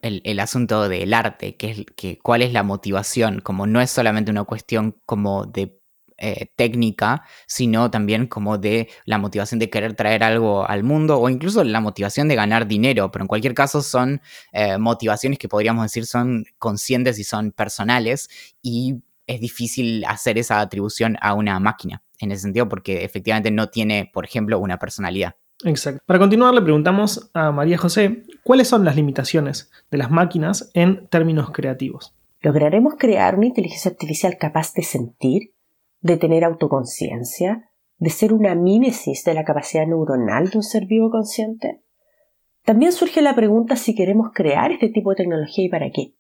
el, 0.02 0.40
asunto 0.40 0.90
del 0.90 1.14
arte, 1.14 1.56
que 1.56 1.72
es 1.72 1.86
que 1.96 2.20
cuál 2.20 2.42
es 2.42 2.54
la 2.54 2.64
motivación, 2.64 3.40
como 3.40 3.66
no 3.66 3.82
es 3.82 3.92
solamente 3.92 4.32
una 4.32 4.44
cuestión 4.44 4.96
como 5.06 5.46
de 5.46 5.77
eh, 6.18 6.52
técnica, 6.56 7.24
sino 7.46 7.92
también 7.92 8.28
como 8.28 8.58
de 8.58 8.90
la 9.06 9.18
motivación 9.18 9.60
de 9.60 9.70
querer 9.70 9.94
traer 9.94 10.24
algo 10.24 10.68
al 10.68 10.84
mundo 10.84 11.20
o 11.20 11.30
incluso 11.30 11.64
la 11.64 11.80
motivación 11.80 12.28
de 12.28 12.36
ganar 12.36 12.68
dinero, 12.68 13.12
pero 13.12 13.24
en 13.24 13.28
cualquier 13.28 13.54
caso 13.54 13.82
son 13.82 14.22
eh, 14.52 14.78
motivaciones 14.78 15.40
que 15.40 15.48
podríamos 15.48 15.84
decir 15.84 16.06
son 16.06 16.46
conscientes 16.58 17.20
y 17.20 17.24
son 17.24 17.52
personales 17.52 18.30
y 18.62 18.96
es 19.28 19.42
difícil 19.42 20.06
hacer 20.06 20.38
esa 20.38 20.60
atribución 20.60 21.18
a 21.22 21.34
una 21.34 21.60
máquina 21.60 22.02
en 22.20 22.32
ese 22.32 22.44
sentido 22.44 22.68
porque 22.68 23.04
efectivamente 23.04 23.52
no 23.52 23.70
tiene, 23.70 24.10
por 24.12 24.26
ejemplo, 24.26 24.60
una 24.60 24.80
personalidad. 24.80 25.36
Exacto. 25.64 26.02
Para 26.06 26.20
continuar, 26.20 26.54
le 26.54 26.62
preguntamos 26.62 27.30
a 27.34 27.52
María 27.52 27.78
José 27.78 28.24
cuáles 28.44 28.68
son 28.68 28.86
las 28.86 28.96
limitaciones 28.96 29.72
de 29.90 29.98
las 29.98 30.12
máquinas 30.12 30.70
en 30.74 31.08
términos 31.08 31.52
creativos. 31.52 32.14
¿Lograremos 32.42 32.96
crear 32.98 33.36
una 33.36 33.48
inteligencia 33.48 33.92
artificial 33.92 34.38
capaz 34.40 34.74
de 34.74 34.84
sentir, 34.84 35.54
de 36.00 36.18
tener 36.18 36.44
autoconciencia, 36.44 37.70
de 37.98 38.10
ser 38.10 38.34
una 38.34 38.56
mímesis 38.56 39.24
de 39.24 39.34
la 39.34 39.44
capacidad 39.44 39.88
neuronal 39.88 40.50
de 40.50 40.58
un 40.58 40.64
ser 40.64 40.86
vivo 40.86 41.10
consciente? 41.10 41.84
También 42.64 42.92
surge 42.92 43.22
la 43.22 43.36
pregunta 43.36 43.76
si 43.76 43.96
queremos 43.96 44.32
crear 44.34 44.72
este 44.72 44.90
tipo 44.90 45.12
de 45.12 45.18
tecnología 45.18 45.66
y 45.66 45.70
para 45.70 45.90
qué. 45.90 46.16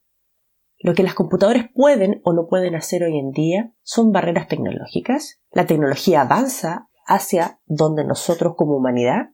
Lo 0.80 0.94
que 0.94 1.04
las 1.04 1.16
computadoras 1.16 1.66
pueden 1.74 2.22
o 2.24 2.34
no 2.34 2.48
pueden 2.48 2.76
hacer 2.76 3.04
hoy 3.04 3.18
en 3.18 3.32
día 3.32 3.74
son 3.82 4.12
barreras 4.12 4.48
tecnológicas. 4.48 5.42
La 5.52 5.66
tecnología 5.66 6.22
avanza 6.22 6.88
hacia 7.06 7.60
donde 7.66 8.06
nosotros 8.06 8.54
como 8.56 8.78
humanidad 8.78 9.32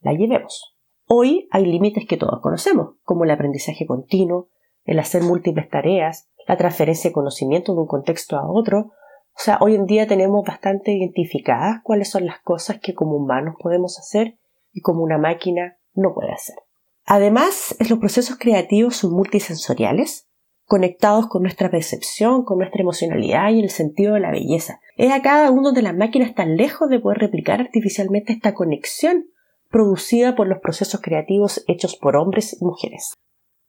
la 0.00 0.12
llevemos. 0.12 0.76
Hoy 1.06 1.48
hay 1.50 1.66
límites 1.66 2.04
que 2.08 2.16
todos 2.16 2.40
conocemos, 2.40 2.96
como 3.02 3.24
el 3.24 3.30
aprendizaje 3.30 3.86
continuo, 3.86 4.48
el 4.84 4.98
hacer 4.98 5.22
múltiples 5.22 5.68
tareas, 5.68 6.28
la 6.48 6.56
transferencia 6.56 7.10
de 7.10 7.14
conocimiento 7.14 7.74
de 7.74 7.80
un 7.80 7.86
contexto 7.86 8.36
a 8.36 8.50
otro. 8.50 8.92
O 9.36 9.40
sea, 9.42 9.58
hoy 9.60 9.74
en 9.74 9.84
día 9.84 10.06
tenemos 10.06 10.44
bastante 10.46 10.92
identificadas 10.92 11.80
cuáles 11.82 12.08
son 12.08 12.24
las 12.24 12.40
cosas 12.40 12.78
que 12.80 12.94
como 12.94 13.16
humanos 13.16 13.56
podemos 13.60 13.98
hacer 13.98 14.38
y 14.72 14.80
como 14.80 15.02
una 15.02 15.18
máquina 15.18 15.76
no 15.94 16.14
puede 16.14 16.32
hacer. 16.32 16.56
Además, 17.04 17.76
los 17.88 17.98
procesos 17.98 18.36
creativos 18.38 18.96
son 18.96 19.12
multisensoriales, 19.12 20.26
conectados 20.64 21.28
con 21.28 21.42
nuestra 21.42 21.70
percepción, 21.70 22.44
con 22.44 22.58
nuestra 22.58 22.80
emocionalidad 22.80 23.50
y 23.50 23.60
el 23.60 23.70
sentido 23.70 24.14
de 24.14 24.20
la 24.20 24.32
belleza. 24.32 24.80
Es 24.96 25.12
a 25.12 25.22
cada 25.22 25.50
uno 25.50 25.72
de 25.72 25.82
las 25.82 25.94
máquinas 25.94 26.34
tan 26.34 26.56
lejos 26.56 26.88
de 26.88 26.98
poder 26.98 27.18
replicar 27.18 27.60
artificialmente 27.60 28.32
esta 28.32 28.54
conexión 28.54 29.26
producida 29.70 30.34
por 30.34 30.48
los 30.48 30.60
procesos 30.60 31.00
creativos 31.02 31.62
hechos 31.68 31.96
por 31.96 32.16
hombres 32.16 32.56
y 32.60 32.64
mujeres. 32.64 33.14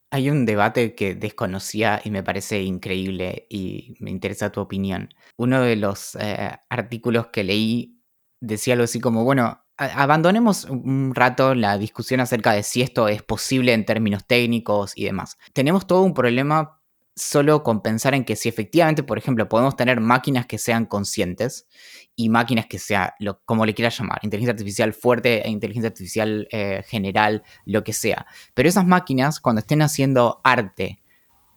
Hay 0.09 0.29
un 0.29 0.45
debate 0.45 0.95
que 0.95 1.15
desconocía 1.15 2.01
y 2.03 2.11
me 2.11 2.23
parece 2.23 2.61
increíble 2.61 3.45
y 3.49 3.95
me 3.99 4.09
interesa 4.09 4.51
tu 4.51 4.61
opinión. 4.61 5.09
Uno 5.37 5.61
de 5.61 5.75
los 5.75 6.15
eh, 6.15 6.57
artículos 6.69 7.27
que 7.27 7.43
leí 7.43 8.01
decía 8.39 8.73
algo 8.73 8.85
así 8.85 9.01
como, 9.01 9.25
bueno, 9.25 9.65
abandonemos 9.77 10.65
un 10.65 11.13
rato 11.13 11.53
la 11.55 11.77
discusión 11.77 12.19
acerca 12.19 12.53
de 12.53 12.63
si 12.63 12.81
esto 12.81 13.07
es 13.07 13.21
posible 13.21 13.73
en 13.73 13.85
términos 13.85 14.25
técnicos 14.25 14.93
y 14.95 15.05
demás. 15.05 15.37
Tenemos 15.53 15.85
todo 15.85 16.01
un 16.03 16.13
problema 16.13 16.76
solo 17.17 17.63
con 17.63 17.81
pensar 17.81 18.13
en 18.13 18.23
que 18.23 18.35
si 18.35 18.47
efectivamente, 18.47 19.03
por 19.03 19.17
ejemplo, 19.17 19.49
podemos 19.49 19.75
tener 19.75 19.99
máquinas 19.99 20.45
que 20.45 20.57
sean 20.57 20.85
conscientes 20.85 21.67
y 22.15 22.29
máquinas 22.29 22.67
que 22.67 22.79
sea, 22.79 23.15
lo, 23.19 23.41
como 23.43 23.65
le 23.65 23.73
quieras 23.73 23.97
llamar, 23.97 24.19
inteligencia 24.21 24.53
artificial 24.53 24.93
fuerte 24.93 25.45
e 25.45 25.49
inteligencia 25.49 25.89
artificial 25.89 26.47
eh, 26.51 26.83
general, 26.87 27.43
lo 27.65 27.83
que 27.83 27.93
sea. 27.93 28.27
Pero 28.53 28.69
esas 28.69 28.85
máquinas, 28.85 29.39
cuando 29.39 29.59
estén 29.59 29.81
haciendo 29.81 30.39
arte, 30.43 30.99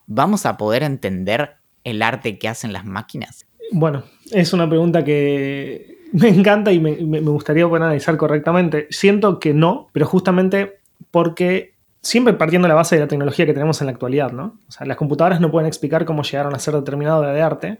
¿vamos 0.07 0.45
a 0.45 0.57
poder 0.57 0.83
entender 0.83 1.57
el 1.83 2.01
arte 2.01 2.39
que 2.39 2.47
hacen 2.47 2.73
las 2.73 2.85
máquinas? 2.85 3.45
Bueno, 3.71 4.03
es 4.31 4.53
una 4.53 4.67
pregunta 4.67 5.03
que 5.03 5.99
me 6.11 6.29
encanta 6.29 6.71
y 6.71 6.79
me, 6.79 6.95
me 6.95 7.19
gustaría 7.19 7.67
poder 7.67 7.83
analizar 7.83 8.17
correctamente. 8.17 8.87
Siento 8.89 9.39
que 9.39 9.53
no, 9.53 9.89
pero 9.93 10.07
justamente 10.07 10.79
porque 11.11 11.70
siempre 12.01 12.33
partiendo 12.33 12.65
de 12.65 12.69
la 12.69 12.75
base 12.75 12.95
de 12.95 13.01
la 13.01 13.07
tecnología 13.07 13.45
que 13.45 13.53
tenemos 13.53 13.79
en 13.81 13.87
la 13.87 13.93
actualidad, 13.93 14.31
¿no? 14.31 14.59
O 14.67 14.71
sea, 14.71 14.87
las 14.87 14.97
computadoras 14.97 15.39
no 15.39 15.51
pueden 15.51 15.67
explicar 15.67 16.05
cómo 16.05 16.23
llegaron 16.23 16.55
a 16.55 16.59
ser 16.59 16.73
determinada 16.73 17.19
obra 17.19 17.33
de 17.33 17.41
arte, 17.41 17.79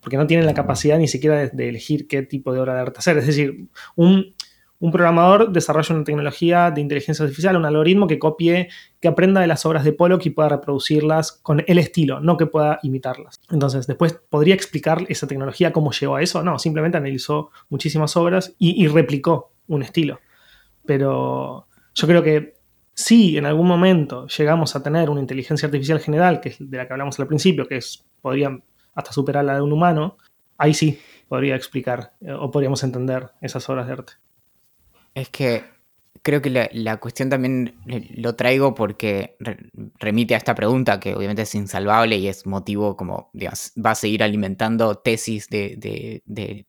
porque 0.00 0.16
no 0.16 0.26
tienen 0.26 0.44
la 0.44 0.54
capacidad 0.54 0.98
ni 0.98 1.08
siquiera 1.08 1.48
de, 1.48 1.68
elegir 1.68 2.06
qué 2.08 2.22
tipo 2.22 2.52
de 2.52 2.60
obra 2.60 2.74
de 2.74 2.80
arte 2.80 2.98
hacer. 2.98 3.16
Es 3.18 3.26
decir, 3.26 3.68
un, 3.96 4.34
programador 4.92 5.50
desarrolla 5.50 5.94
una 5.94 6.04
tecnología 6.04 6.70
de 6.70 6.82
inteligencia 6.82 7.22
artificial, 7.22 7.56
un 7.56 7.64
algoritmo 7.64 8.06
que 8.06 8.18
copie, 8.18 8.68
que 9.00 9.08
aprenda 9.08 9.40
de 9.40 9.46
las 9.46 9.64
obras 9.64 9.82
de 9.82 9.94
Pollock 9.94 10.26
y 10.26 10.30
pueda 10.30 10.50
reproducirlas 10.50 11.32
con 11.32 11.64
el 11.66 11.78
estilo, 11.78 12.20
no 12.20 12.36
que 12.36 12.44
pueda 12.44 12.80
imitarlas. 12.82 13.40
Entonces, 13.50 13.86
después, 13.86 14.20
¿podría 14.28 14.54
explicar 14.54 15.06
esa 15.08 15.26
tecnología 15.26 15.72
cómo 15.72 15.90
llegó 15.92 16.16
a 16.16 16.22
eso? 16.22 16.42
No, 16.42 16.58
simplemente 16.58 16.98
analizó 16.98 17.50
muchísimas 17.70 18.14
obras 18.18 18.54
y 18.58 18.86
replicó 18.88 19.54
un 19.68 19.82
estilo. 19.82 20.20
Pero 20.84 21.66
yo 21.94 22.06
creo 22.06 22.22
que 22.22 22.53
si 22.94 23.36
en 23.36 23.46
algún 23.46 23.66
momento 23.66 24.26
llegamos 24.28 24.76
a 24.76 24.82
tener 24.82 25.10
una 25.10 25.20
inteligencia 25.20 25.66
artificial 25.66 26.00
general, 26.00 26.40
que 26.40 26.50
es 26.50 26.56
de 26.58 26.76
la 26.76 26.86
que 26.86 26.92
hablamos 26.92 27.18
al 27.18 27.26
principio, 27.26 27.66
que 27.66 27.76
es, 27.76 28.04
podría 28.22 28.56
hasta 28.94 29.12
superar 29.12 29.44
la 29.44 29.56
de 29.56 29.62
un 29.62 29.72
humano, 29.72 30.16
ahí 30.56 30.72
sí 30.72 31.00
podría 31.28 31.56
explicar 31.56 32.12
eh, 32.20 32.32
o 32.32 32.50
podríamos 32.50 32.82
entender 32.84 33.30
esas 33.40 33.68
obras 33.68 33.86
de 33.86 33.92
arte. 33.92 34.12
Es 35.14 35.28
que 35.28 35.64
creo 36.24 36.40
que 36.40 36.70
la, 36.72 36.96
cuestión 36.96 37.28
también 37.28 37.74
lo 38.16 38.34
traigo 38.34 38.74
porque 38.74 39.36
remite 39.98 40.34
a 40.34 40.38
esta 40.38 40.54
pregunta 40.54 40.98
que 40.98 41.14
obviamente 41.14 41.42
es 41.42 41.54
insalvable 41.54 42.16
y 42.16 42.28
es 42.28 42.46
motivo 42.46 42.96
como, 42.96 43.28
digamos, 43.34 43.72
va 43.74 43.90
a 43.90 43.94
seguir 43.94 44.22
alimentando 44.22 44.94
tesis 44.96 45.50
de, 45.50 46.22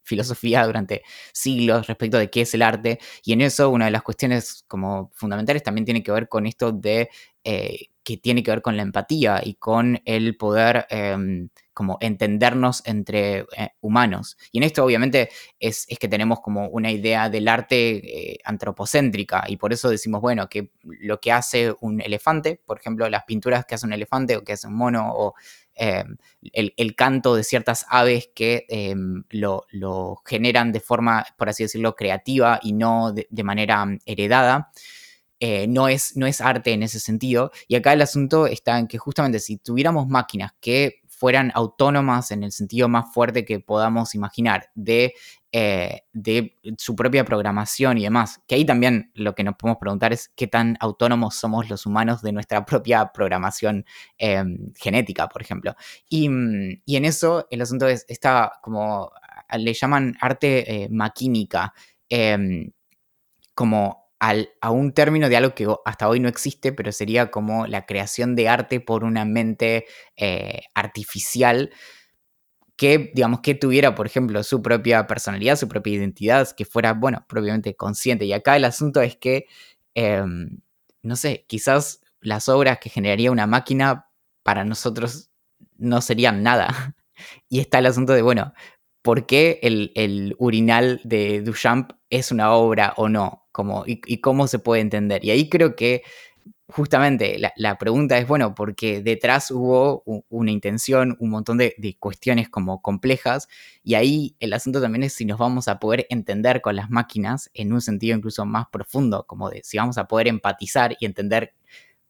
filosofía 0.04 0.65
durante 0.65 1.04
siglos 1.32 1.88
respecto 1.88 2.18
de 2.18 2.30
qué 2.30 2.41
es 2.41 2.54
el 2.54 2.63
arte. 2.63 3.00
Y 3.24 3.32
en 3.32 3.41
eso 3.41 3.70
una 3.70 3.86
de 3.86 3.91
las 3.91 4.04
cuestiones 4.04 4.65
como 4.68 5.10
fundamentales 5.15 5.63
también 5.63 5.86
tiene 5.86 6.04
que 6.04 6.12
ver 6.12 6.28
con 6.28 6.46
esto 6.46 6.74
de 6.74 7.10
eh, 7.46 7.88
que 8.04 8.18
tiene 8.18 8.44
que 8.44 8.52
ver 8.52 8.62
con 8.62 8.76
la 8.76 8.84
empatía 8.84 9.41
y 9.41 9.56
con 9.56 10.02
el 10.04 10.36
poder 10.36 10.86
em, 10.89 11.48
como 11.76 11.98
entendernos 12.00 12.82
entre 12.86 13.40
eh, 13.58 13.70
humanos. 13.82 14.38
Y 14.52 14.58
en 14.58 14.64
esto 14.64 14.84
obviamente 14.84 15.30
es, 15.60 15.86
que 15.86 16.08
tenemos 16.08 16.40
como 16.40 16.70
una 16.70 16.90
idea 16.90 17.30
del 17.30 17.48
arte 17.48 18.32
eh, 18.32 18.40
antropocéntrica 18.46 19.44
y 19.48 19.58
por 19.58 19.74
eso 19.74 19.90
decimos, 19.90 20.22
bueno, 20.22 20.48
que 20.50 20.72
lo 20.84 21.20
que 21.20 21.34
hace 21.34 21.76
un 21.82 22.02
elefante, 22.02 22.62
por 22.66 22.80
ejemplo, 22.80 23.08
las 23.10 23.26
pinturas 23.26 23.66
que 23.66 23.76
hace 23.76 23.86
un 23.86 23.94
elefante 23.94 24.38
o 24.38 24.44
que 24.44 24.54
hace 24.54 24.68
un 24.68 24.76
mono 24.76 25.12
o 25.14 25.36
em, 25.76 26.16
el, 26.54 26.96
canto 26.96 27.36
de 27.36 27.44
ciertas 27.44 27.86
aves 27.90 28.30
que 28.34 28.66
em, 28.70 29.26
lo, 29.30 29.66
generan 30.26 30.72
de 30.72 30.80
forma, 30.80 31.26
por 31.38 31.50
así 31.50 31.64
decirlo, 31.64 31.96
creativa 31.96 32.60
y 32.64 32.72
no 32.72 33.12
de 33.12 33.44
manera 33.44 33.86
heredada. 34.06 34.72
Eh, 35.42 35.68
no, 35.68 35.90
es, 35.90 36.16
no 36.16 36.28
es 36.28 36.40
arte 36.40 36.72
en 36.72 36.84
ese 36.84 37.00
sentido. 37.00 37.52
Y 37.68 37.76
acá 37.76 37.94
el 37.94 38.02
asunto 38.02 38.48
está 38.48 38.80
en 38.80 38.88
que 38.88 38.98
justamente 38.98 39.40
si 39.40 39.58
tuviéramos 39.58 40.08
máquinas 40.08 40.54
que 40.62 41.02
fueran 41.17 41.51
autónomas 41.56 42.32
en 42.32 42.43
el 42.43 42.51
sentido 42.51 42.89
más 42.89 43.13
fuerte 43.13 43.45
que 43.45 43.60
podamos 43.60 44.15
imaginar 44.15 44.69
de, 44.75 45.13
eh, 45.51 46.01
de 46.12 46.58
su 46.78 46.95
propia 46.95 47.23
programación 47.23 47.97
y 47.97 48.04
demás, 48.04 48.41
que 48.47 48.56
ahí 48.56 48.65
también 48.65 49.12
lo 49.13 49.34
que 49.34 49.43
nos 49.43 49.56
podemos 49.56 49.80
preguntar 49.80 50.12
es 50.12 50.30
qué 50.36 50.47
tan 50.47 50.78
autónomos 50.82 51.36
somos 51.36 51.69
los 51.69 51.86
humanos 51.86 52.21
de 52.21 52.34
nuestra 52.34 52.65
propia 52.65 53.12
programación 53.13 53.86
em, 54.17 54.73
genética, 54.75 55.30
por 55.30 55.41
ejemplo. 55.41 55.75
Y, 56.10 56.25
en 56.25 57.06
eso 57.06 57.47
el 57.49 57.62
asunto 57.62 57.88
es, 57.88 58.06
está 58.10 58.60
como, 58.62 59.12
le 59.58 59.73
llaman 59.73 60.17
arte 60.19 60.84
eh, 60.84 60.89
maquínica, 60.89 61.73
em, 62.10 62.71
a 64.19 64.71
un 64.71 64.93
término 64.93 65.30
de 65.30 65.38
algo 65.38 65.56
que 65.56 65.67
hasta 65.86 66.08
hoy 66.10 66.19
no 66.19 66.30
existe, 66.30 66.73
pero 66.73 66.91
sería 66.91 67.32
como 67.32 67.67
la 67.67 67.86
creación 67.86 68.36
de 68.36 68.49
arte 68.49 68.80
por 68.80 69.04
una 69.04 69.25
mente 69.25 69.86
eh, 70.15 70.62
artificial 70.73 71.71
que, 72.78 73.12
digamos, 73.13 73.39
que 73.41 73.56
tuviera, 73.56 73.95
por 73.95 74.06
ejemplo, 74.06 74.43
su 74.43 74.62
propia 74.62 75.08
personalidad, 75.08 75.56
su 75.56 75.67
propia 75.69 75.93
identidad, 75.93 76.49
que 76.56 76.65
fuera, 76.65 76.93
bueno, 76.93 77.25
propiamente 77.28 77.75
consciente. 77.75 78.25
Y 78.25 78.34
acá 78.34 78.56
el 78.58 78.65
asunto 78.65 79.01
es 79.01 79.15
que, 79.15 79.45
em, 79.93 80.60
no 81.04 81.15
sé, 81.15 81.45
quizás 81.47 82.01
las 82.19 82.49
obras 82.49 82.80
que 82.80 82.89
generaría 82.89 83.32
una 83.32 83.47
máquina 83.47 84.08
para 84.43 84.65
nosotros 84.65 85.30
no 85.78 86.01
serían 86.01 86.43
nada. 86.43 86.67
Y 87.49 87.62
está 87.62 87.80
el 87.80 87.86
asunto 87.86 88.12
de, 88.12 88.21
bueno, 88.21 88.54
¿por 89.01 89.25
qué 89.25 89.60
el 89.63 90.36
urinal 90.38 90.99
de 91.06 91.41
Duchamp 91.41 91.91
es 92.10 92.30
una 92.34 92.51
obra 92.51 92.93
o 92.97 93.08
no? 93.08 93.44
Y, 93.86 94.18
cómo 94.20 94.48
se 94.48 94.60
puede 94.60 94.82
entender. 94.82 95.24
Y 95.24 95.32
ahí 95.32 95.50
creo 95.50 95.76
que 95.76 96.04
justamente 96.68 97.38
la, 97.56 97.78
pregunta 97.78 98.18
es, 98.18 98.28
bueno, 98.28 98.56
porque 98.56 99.02
detrás 99.02 99.52
hubo 99.52 100.04
una 100.30 100.52
intención, 100.52 101.15
un 101.20 101.30
montón 101.30 101.58
de, 101.58 101.98
cuestiones 102.00 102.50
como 102.50 102.82
complejas, 102.82 103.48
y 103.84 103.96
ahí 103.96 104.36
el 104.39 104.54
asunto 104.54 104.82
también 104.82 105.04
es 105.04 105.13
si 105.13 105.26
nos 105.26 105.38
vamos 105.38 105.68
a 105.68 105.80
poder 105.80 106.08
entender 106.10 106.62
con 106.62 106.76
las 106.76 106.89
máquinas 106.89 107.50
en 107.54 107.72
un 107.74 107.82
sentido 107.82 108.18
incluso 108.18 108.46
más 108.46 108.68
profundo, 108.72 109.26
como 109.28 109.50
de 109.50 109.62
si 109.63 109.78
vamos 109.78 109.98
a 109.98 110.08
poder 110.08 110.28
empatizar 110.28 110.96
y 111.00 111.06
entender 111.06 111.54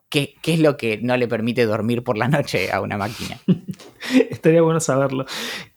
¿qué, 0.09 0.35
¿qué, 0.41 0.53
es 0.53 0.59
lo 0.59 0.77
que 0.77 0.99
no 1.01 1.17
le 1.17 1.27
permite 1.27 1.65
dormir 1.65 2.03
por 2.03 2.17
la 2.17 2.27
noche 2.27 2.71
a 2.71 2.81
una 2.81 2.97
máquina? 2.97 3.39
Estaría 4.29 4.61
bueno 4.61 4.79
saberlo. 4.79 5.25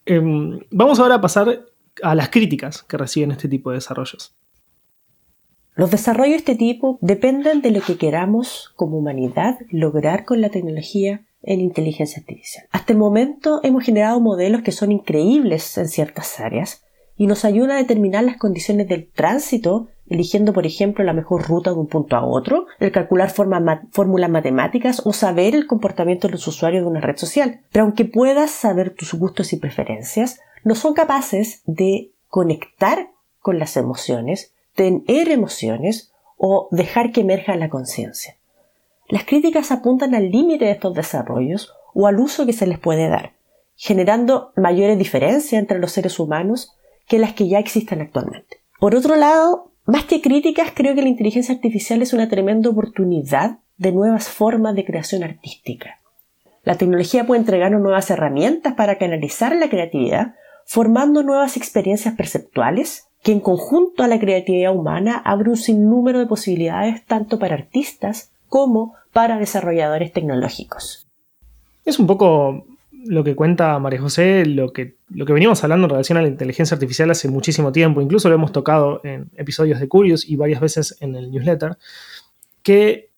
Eh, 0.07 0.21
vamos 0.71 1.01
ahora 1.01 1.17
a 1.17 1.21
pasar 1.21 1.67
a 2.03 2.15
las 2.15 2.29
críticas 2.29 2.83
que 2.83 2.97
reciben 2.97 3.33
este 3.33 3.49
tipo 3.49 3.71
de 3.71 3.77
desarrollos. 3.77 4.37
Los 5.79 5.93
desarrollos 5.93 6.33
de 6.33 6.39
este 6.39 6.55
tipo 6.57 6.99
dependen 7.03 7.63
de 7.63 7.71
lo 7.71 7.81
que 7.81 7.97
queramos 7.97 8.73
como 8.75 8.99
humanidad 8.99 9.61
lograr 9.71 10.25
con 10.25 10.41
la 10.41 10.49
tecnología 10.49 11.25
en 11.41 11.61
inteligencia 11.61 12.19
artificial. 12.19 12.67
Hasta 12.73 12.95
el 12.95 12.99
momento 12.99 13.61
hemos 13.63 13.85
generado 13.85 14.19
modelos 14.19 14.63
que 14.63 14.73
son 14.73 14.91
increíbles 14.91 15.79
en 15.79 15.87
ciertas 15.87 16.41
áreas 16.41 16.83
y 17.17 17.29
nos 17.29 17.45
ayudan 17.45 17.71
a 17.71 17.77
determinar 17.77 18.25
las 18.25 18.39
condiciones 18.39 18.89
del 18.89 19.09
tránsito, 19.09 19.87
eligiendo 20.09 20.53
por 20.53 20.67
ejemplo 20.67 21.05
la 21.05 21.13
mejor 21.13 21.47
ruta 21.47 21.71
de 21.71 21.77
un 21.77 21.87
punto 21.87 22.17
a 22.17 22.27
otro, 22.27 22.67
el 22.81 22.91
calcular 22.91 23.31
fórmulas 23.31 24.31
matemáticas 24.31 25.01
o 25.05 25.13
saber 25.13 25.55
el 25.55 25.69
comportamiento 25.69 26.27
de 26.27 26.33
los 26.33 26.49
usuarios 26.49 26.83
de 26.83 26.89
una 26.89 27.01
red 27.01 27.19
social. 27.19 27.61
Pero 27.71 27.85
aunque 27.85 28.05
puedas 28.05 28.51
saber 28.51 28.97
tus 28.97 29.15
gustos 29.15 29.53
y 29.53 29.59
preferencias, 29.59 30.41
no 30.65 30.75
son 30.75 30.95
capaces 30.95 31.63
de 31.67 32.11
conectar 32.27 33.11
con 33.39 33.61
las 33.61 33.77
emociones, 33.77 34.55
tener 34.79 35.29
emociones 35.29 36.13
o 36.37 36.69
dejar 36.71 37.11
que 37.11 37.23
emerja 37.23 37.57
la 37.57 37.69
conciencia. 37.69 38.37
Las 39.09 39.25
críticas 39.25 39.73
apuntan 39.73 40.15
al 40.15 40.31
límite 40.31 40.67
de 40.67 40.71
estos 40.71 40.95
desarrollos 40.95 41.75
o 41.95 42.07
al 42.07 42.21
uso 42.21 42.47
que 42.47 42.53
se 42.53 42.69
les 42.69 42.79
puede 42.79 43.09
dar, 43.09 43.33
generando 43.75 44.53
mayores 44.55 44.97
diferencias 44.97 45.61
entre 45.61 45.81
los 45.81 45.91
seres 45.91 46.21
humanos 46.21 46.77
que 47.09 47.19
las 47.19 47.33
que 47.33 47.49
ya 47.49 47.59
existen 47.59 48.01
actualmente. 48.01 48.59
Por 48.79 48.95
otro 48.95 49.17
lado, 49.17 49.73
más 49.85 50.05
que 50.05 50.21
críticas, 50.21 50.71
creo 50.73 50.95
que 50.95 51.03
la 51.03 51.09
inteligencia 51.09 51.57
artificial 51.57 52.01
es 52.01 52.13
una 52.13 52.29
tremenda 52.29 52.71
oportunidad 52.71 53.59
de 53.79 53.91
nuevas 53.91 54.29
formas 54.29 54.77
de 54.77 54.85
creación 54.85 55.25
artística. 55.25 55.99
La 56.63 56.77
tecnología 56.77 57.27
puede 57.27 57.41
entregarnos 57.41 57.81
nuevas 57.81 58.11
herramientas 58.11 58.75
para 58.75 58.97
canalizar 58.97 59.57
la 59.57 59.69
creatividad, 59.69 60.37
formando 60.67 61.25
nuevas 61.25 61.57
experiencias 61.57 62.15
perceptuales 62.15 63.08
que 63.23 63.33
en 63.33 63.41
conjunto 63.41 64.03
a 64.03 64.09
la 64.09 64.19
creatividad 64.19 64.75
humana 64.75 65.21
abre 65.25 65.51
un 65.51 65.57
sinnúmero 65.57 66.19
de 66.19 66.27
posibilidades 66.27 67.05
tanto 67.05 67.39
para 67.39 67.55
artistas 67.55 68.31
como 68.49 68.95
para 69.13 69.39
desarrolladores 69.39 70.13
tecnológicos. 70.13 71.07
Es 71.85 71.99
un 71.99 72.07
poco 72.07 72.65
lo 73.05 73.25
que 73.25 73.35
cuenta 73.35 73.79
María 73.79 74.01
José, 74.01 74.45
lo 74.45 74.73
que, 74.73 74.97
lo 75.09 75.25
que 75.25 75.33
venimos 75.33 75.63
hablando 75.63 75.87
en 75.87 75.91
relación 75.91 76.19
a 76.19 76.23
la 76.23 76.29
inteligencia 76.29 76.75
artificial 76.75 77.11
hace 77.11 77.29
muchísimo 77.29 77.73
tiempo, 77.73 78.01
incluso 78.01 78.29
lo 78.29 78.35
hemos 78.35 78.53
tocado 78.53 79.01
en 79.05 79.31
episodios 79.37 79.81
de 79.81 79.89
Curious 79.89 80.29
y 80.29 80.37
varias 80.37 80.61
veces 80.61 80.97
en 81.01 81.15
el 81.15 81.31
newsletter, 81.31 81.79
que 82.63 83.11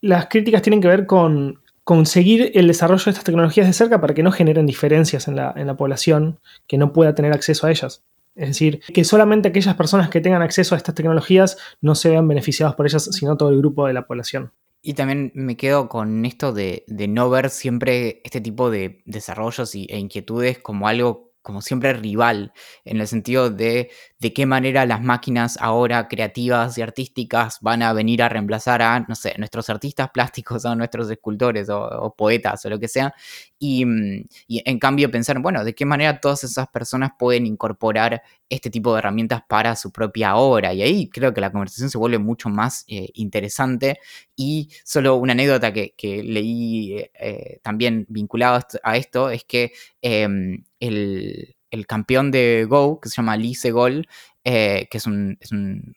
las 0.00 0.26
críticas 0.26 0.62
tienen 0.62 0.80
que 0.80 0.88
ver 0.88 1.06
con 1.06 1.60
conseguir 1.84 2.50
el 2.54 2.66
desarrollo 2.66 3.04
de 3.04 3.10
estas 3.12 3.24
tecnologías 3.24 3.66
de 3.66 3.72
cerca 3.72 4.00
para 4.00 4.12
que 4.12 4.22
no 4.22 4.32
generen 4.32 4.66
diferencias 4.66 5.28
en 5.28 5.36
la, 5.36 5.54
en 5.56 5.68
la 5.68 5.76
población 5.76 6.38
que 6.66 6.78
no 6.78 6.92
pueda 6.92 7.14
tener 7.14 7.32
acceso 7.32 7.66
a 7.66 7.70
ellas. 7.70 8.02
Es 8.36 8.48
decir, 8.48 8.80
que 8.92 9.04
solamente 9.04 9.48
aquellas 9.48 9.74
personas 9.74 10.10
que 10.10 10.20
tengan 10.20 10.42
acceso 10.42 10.74
a 10.74 10.78
estas 10.78 10.94
tecnologías 10.94 11.56
no 11.80 11.94
se 11.94 12.10
vean 12.10 12.28
beneficiados 12.28 12.74
por 12.74 12.86
ellas, 12.86 13.08
sino 13.12 13.36
todo 13.36 13.48
el 13.48 13.58
grupo 13.58 13.86
de 13.86 13.94
la 13.94 14.06
población. 14.06 14.52
Y 14.82 14.94
también 14.94 15.32
me 15.34 15.56
quedo 15.56 15.88
con 15.88 16.24
esto 16.26 16.52
de, 16.52 16.84
de 16.86 17.08
no 17.08 17.28
ver 17.30 17.50
siempre 17.50 18.20
este 18.24 18.40
tipo 18.40 18.70
de 18.70 19.02
desarrollos 19.06 19.74
y, 19.74 19.86
e 19.90 19.98
inquietudes 19.98 20.58
como 20.58 20.86
algo 20.86 21.26
como 21.46 21.62
siempre 21.62 21.92
rival, 21.92 22.52
en 22.84 23.00
el 23.00 23.06
sentido 23.06 23.50
de 23.50 23.90
de 24.18 24.32
qué 24.32 24.46
manera 24.46 24.86
las 24.86 25.02
máquinas 25.02 25.58
ahora 25.60 26.08
creativas 26.08 26.78
y 26.78 26.82
artísticas 26.82 27.58
van 27.60 27.82
a 27.82 27.92
venir 27.92 28.22
a 28.22 28.28
reemplazar 28.28 28.80
a, 28.80 29.00
no 29.00 29.14
sé, 29.14 29.34
nuestros 29.38 29.68
artistas 29.68 30.10
plásticos 30.10 30.64
o 30.64 30.74
nuestros 30.74 31.10
escultores 31.10 31.68
o, 31.68 32.14
poetas 32.16 32.64
o 32.64 32.70
lo 32.70 32.80
que 32.80 32.88
sea. 32.88 33.14
Y, 33.58 33.84
mm, 33.84 34.26
y, 34.48 34.62
en 34.64 34.78
cambio 34.78 35.10
pensar, 35.10 35.40
bueno, 35.40 35.64
de 35.64 35.74
qué 35.74 35.84
manera 35.86 36.20
todas 36.20 36.44
esas 36.44 36.68
personas 36.68 37.12
pueden 37.18 37.46
incorporar 37.46 38.22
este 38.48 38.70
tipo 38.70 38.92
de 38.92 38.98
herramientas 38.98 39.42
para 39.48 39.76
su 39.76 39.92
propia 39.92 40.36
obra. 40.36 40.74
Y 40.74 40.82
ahí 40.82 41.08
creo 41.08 41.32
que 41.34 41.40
la 41.40 41.50
conversación 41.52 41.90
se 41.90 41.98
vuelve 41.98 42.18
mucho 42.18 42.48
más 42.48 42.84
eh, 42.88 43.08
interesante. 43.14 43.98
Y 44.36 44.70
solo 44.84 45.16
una 45.16 45.32
anécdota 45.32 45.72
que, 45.72 45.94
que 45.96 46.22
leí 46.22 46.94
eh, 46.98 47.10
eh 47.20 47.60
también 47.62 48.06
vinculado 48.08 48.62
a 48.82 48.96
esto 48.96 49.30
es 49.30 49.44
que 49.44 49.72
em, 50.02 50.64
el, 50.80 51.56
el 51.70 51.86
campeón 51.86 52.30
de 52.30 52.66
Go, 52.68 53.00
que 53.00 53.08
se 53.08 53.16
llama 53.16 53.36
Lee 53.36 53.54
Segol, 53.54 54.06
que 54.44 54.88
es 54.92 55.06
un, 55.06 55.38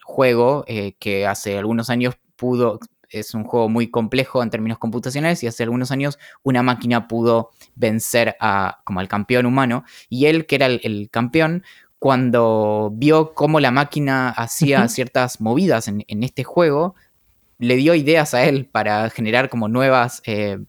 juego 0.03 0.65
que 0.99 1.27
hace 1.27 1.57
algunos 1.57 1.89
años 1.91 2.15
pudo, 2.35 2.79
es 3.09 3.33
un 3.33 3.43
juego 3.43 3.69
muy 3.69 3.89
complejo 3.89 4.43
en 4.43 4.49
términos 4.49 4.77
computacionales 4.77 5.43
y 5.43 5.47
hace 5.47 5.63
algunos 5.63 5.91
años 5.91 6.19
una 6.43 6.63
máquina 6.63 7.07
pudo 7.07 7.51
vencer 7.75 8.35
a, 8.39 8.81
como 8.83 8.99
al 8.99 9.07
campeón 9.07 9.45
humano 9.45 9.83
y 10.09 10.25
él, 10.25 10.45
que 10.45 10.55
era 10.55 10.67
el, 10.67 11.09
campeón, 11.11 11.63
cuando 11.97 12.91
vio 12.93 13.33
cómo 13.33 13.59
la 13.59 13.71
máquina 13.71 14.29
hacía 14.29 14.87
ciertas 14.87 15.41
movidas 15.41 15.87
en, 15.87 16.23
este 16.23 16.43
juego, 16.43 16.95
le 17.57 17.75
dio 17.75 17.93
ideas 17.93 18.33
a 18.33 18.45
él 18.45 18.65
para 18.65 19.09
generar 19.09 19.49
como 19.49 19.67
nuevas 19.67 20.21
eh, 20.25 20.59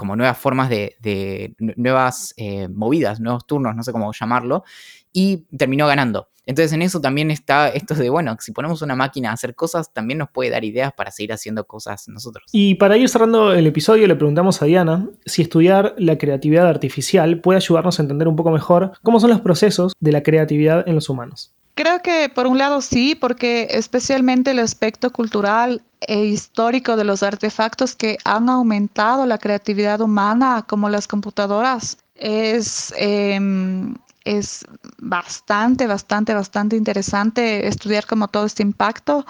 como 0.00 0.16
nuevas 0.16 0.38
formas 0.38 0.70
de, 0.70 1.54
nuevas 1.58 2.32
eh, 2.38 2.68
movidas, 2.68 3.20
nuevos 3.20 3.46
turnos, 3.46 3.76
no 3.76 3.82
sé 3.82 3.92
cómo 3.92 4.10
llamarlo, 4.18 4.64
y 5.12 5.44
terminó 5.58 5.86
ganando. 5.86 6.30
Entonces 6.50 6.72
en 6.72 6.82
eso 6.82 7.00
también 7.00 7.30
está 7.30 7.68
esto 7.68 7.94
de, 7.94 8.10
bueno, 8.10 8.36
si 8.40 8.50
ponemos 8.50 8.82
una 8.82 8.96
máquina 8.96 9.30
a 9.30 9.34
hacer 9.34 9.54
cosas, 9.54 9.92
también 9.92 10.18
nos 10.18 10.30
puede 10.30 10.50
dar 10.50 10.64
ideas 10.64 10.92
para 10.92 11.12
seguir 11.12 11.32
haciendo 11.32 11.64
cosas 11.64 12.08
nosotros. 12.08 12.44
Y 12.50 12.74
para 12.74 12.96
ir 12.96 13.08
cerrando 13.08 13.52
el 13.52 13.68
episodio, 13.68 14.08
le 14.08 14.16
preguntamos 14.16 14.60
a 14.60 14.64
Diana 14.64 15.08
si 15.24 15.42
estudiar 15.42 15.94
la 15.96 16.18
creatividad 16.18 16.66
artificial 16.66 17.40
puede 17.40 17.58
ayudarnos 17.58 18.00
a 18.00 18.02
entender 18.02 18.26
un 18.26 18.34
poco 18.34 18.50
mejor 18.50 18.94
cómo 19.04 19.20
son 19.20 19.30
los 19.30 19.40
procesos 19.40 19.92
de 20.00 20.10
la 20.10 20.24
creatividad 20.24 20.88
en 20.88 20.96
los 20.96 21.08
humanos. 21.08 21.54
Creo 21.76 22.02
que 22.02 22.28
por 22.28 22.48
un 22.48 22.58
lado 22.58 22.80
sí, 22.80 23.14
porque 23.14 23.68
especialmente 23.70 24.50
el 24.50 24.58
aspecto 24.58 25.10
cultural 25.10 25.82
e 26.00 26.24
histórico 26.24 26.96
de 26.96 27.04
los 27.04 27.22
artefactos 27.22 27.94
que 27.94 28.18
han 28.24 28.48
aumentado 28.48 29.24
la 29.24 29.38
creatividad 29.38 30.00
humana, 30.00 30.64
como 30.68 30.88
las 30.88 31.06
computadoras, 31.06 31.98
es, 32.16 32.92
em, 32.98 33.94
es 34.24 34.64
bastante, 34.98 35.86
bastante, 35.86 36.34
bastante 36.34 36.76
interesante 36.76 37.66
estudiar 37.66 38.06
como 38.06 38.28
todo 38.28 38.46
este 38.46 38.62
impacto. 38.62 39.26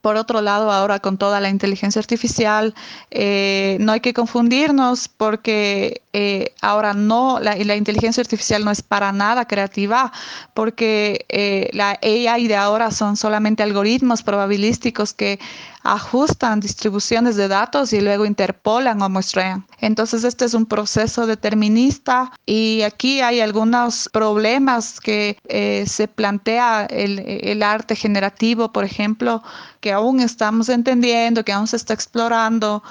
Por 0.00 0.16
otro 0.16 0.42
lado, 0.42 0.70
ahora 0.70 0.98
con 0.98 1.16
toda 1.16 1.40
la 1.40 1.48
inteligencia 1.48 1.98
artificial, 1.98 2.74
eh, 3.10 3.78
no 3.80 3.92
hay 3.92 4.00
que 4.00 4.12
confundirnos 4.12 5.08
porque 5.08 6.02
eh, 6.12 6.52
ahora 6.60 6.92
no, 6.92 7.40
la, 7.40 7.56
la, 7.56 7.74
inteligencia 7.74 8.20
artificial 8.20 8.66
no 8.66 8.70
es 8.70 8.82
para 8.82 9.12
nada 9.12 9.46
creativa, 9.46 10.12
porque 10.52 11.24
eh, 11.30 11.70
la 11.72 11.98
AI 12.02 12.48
de 12.48 12.54
ahora 12.54 12.90
son 12.90 13.16
solamente 13.16 13.62
algoritmos 13.62 14.22
probabilísticos 14.22 15.14
que 15.14 15.40
ajustan 15.84 16.60
distribuciones 16.60 17.36
de 17.36 17.46
datos 17.46 17.92
y 17.92 18.00
luego 18.00 18.24
interpolan 18.24 19.00
o 19.02 19.08
muestran. 19.08 19.66
Entonces 19.80 20.24
este 20.24 20.46
es 20.46 20.54
un 20.54 20.66
proceso 20.66 21.26
determinista 21.26 22.32
y 22.46 22.82
aquí 22.82 23.20
hay 23.20 23.40
algunos 23.40 24.08
problemas 24.10 24.98
que 24.98 25.36
eh, 25.46 25.84
se 25.86 26.08
plantea 26.08 26.86
el, 26.86 27.18
el 27.20 27.62
arte 27.62 27.94
generativo, 27.94 28.72
por 28.72 28.84
ejemplo, 28.84 29.42
que 29.80 29.92
aún 29.92 30.20
estamos 30.20 30.70
entendiendo, 30.70 31.44
que 31.44 31.52
aún 31.52 31.66
se 31.66 31.76
está 31.76 31.92
explorando, 31.92 32.82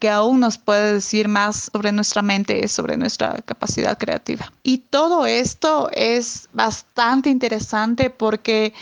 que 0.00 0.10
aún 0.10 0.40
nos 0.40 0.58
puede 0.58 0.94
decir 0.94 1.28
más 1.28 1.70
sobre 1.72 1.92
nuestra 1.92 2.22
mente, 2.22 2.66
sobre 2.66 2.96
nuestra 2.96 3.40
capacidad 3.42 3.96
creativa. 3.96 4.50
Y 4.64 4.78
todo 4.78 5.24
esto 5.26 5.88
es 5.92 6.48
bastante 6.52 7.30
interesante 7.30 8.10
porque 8.10 8.72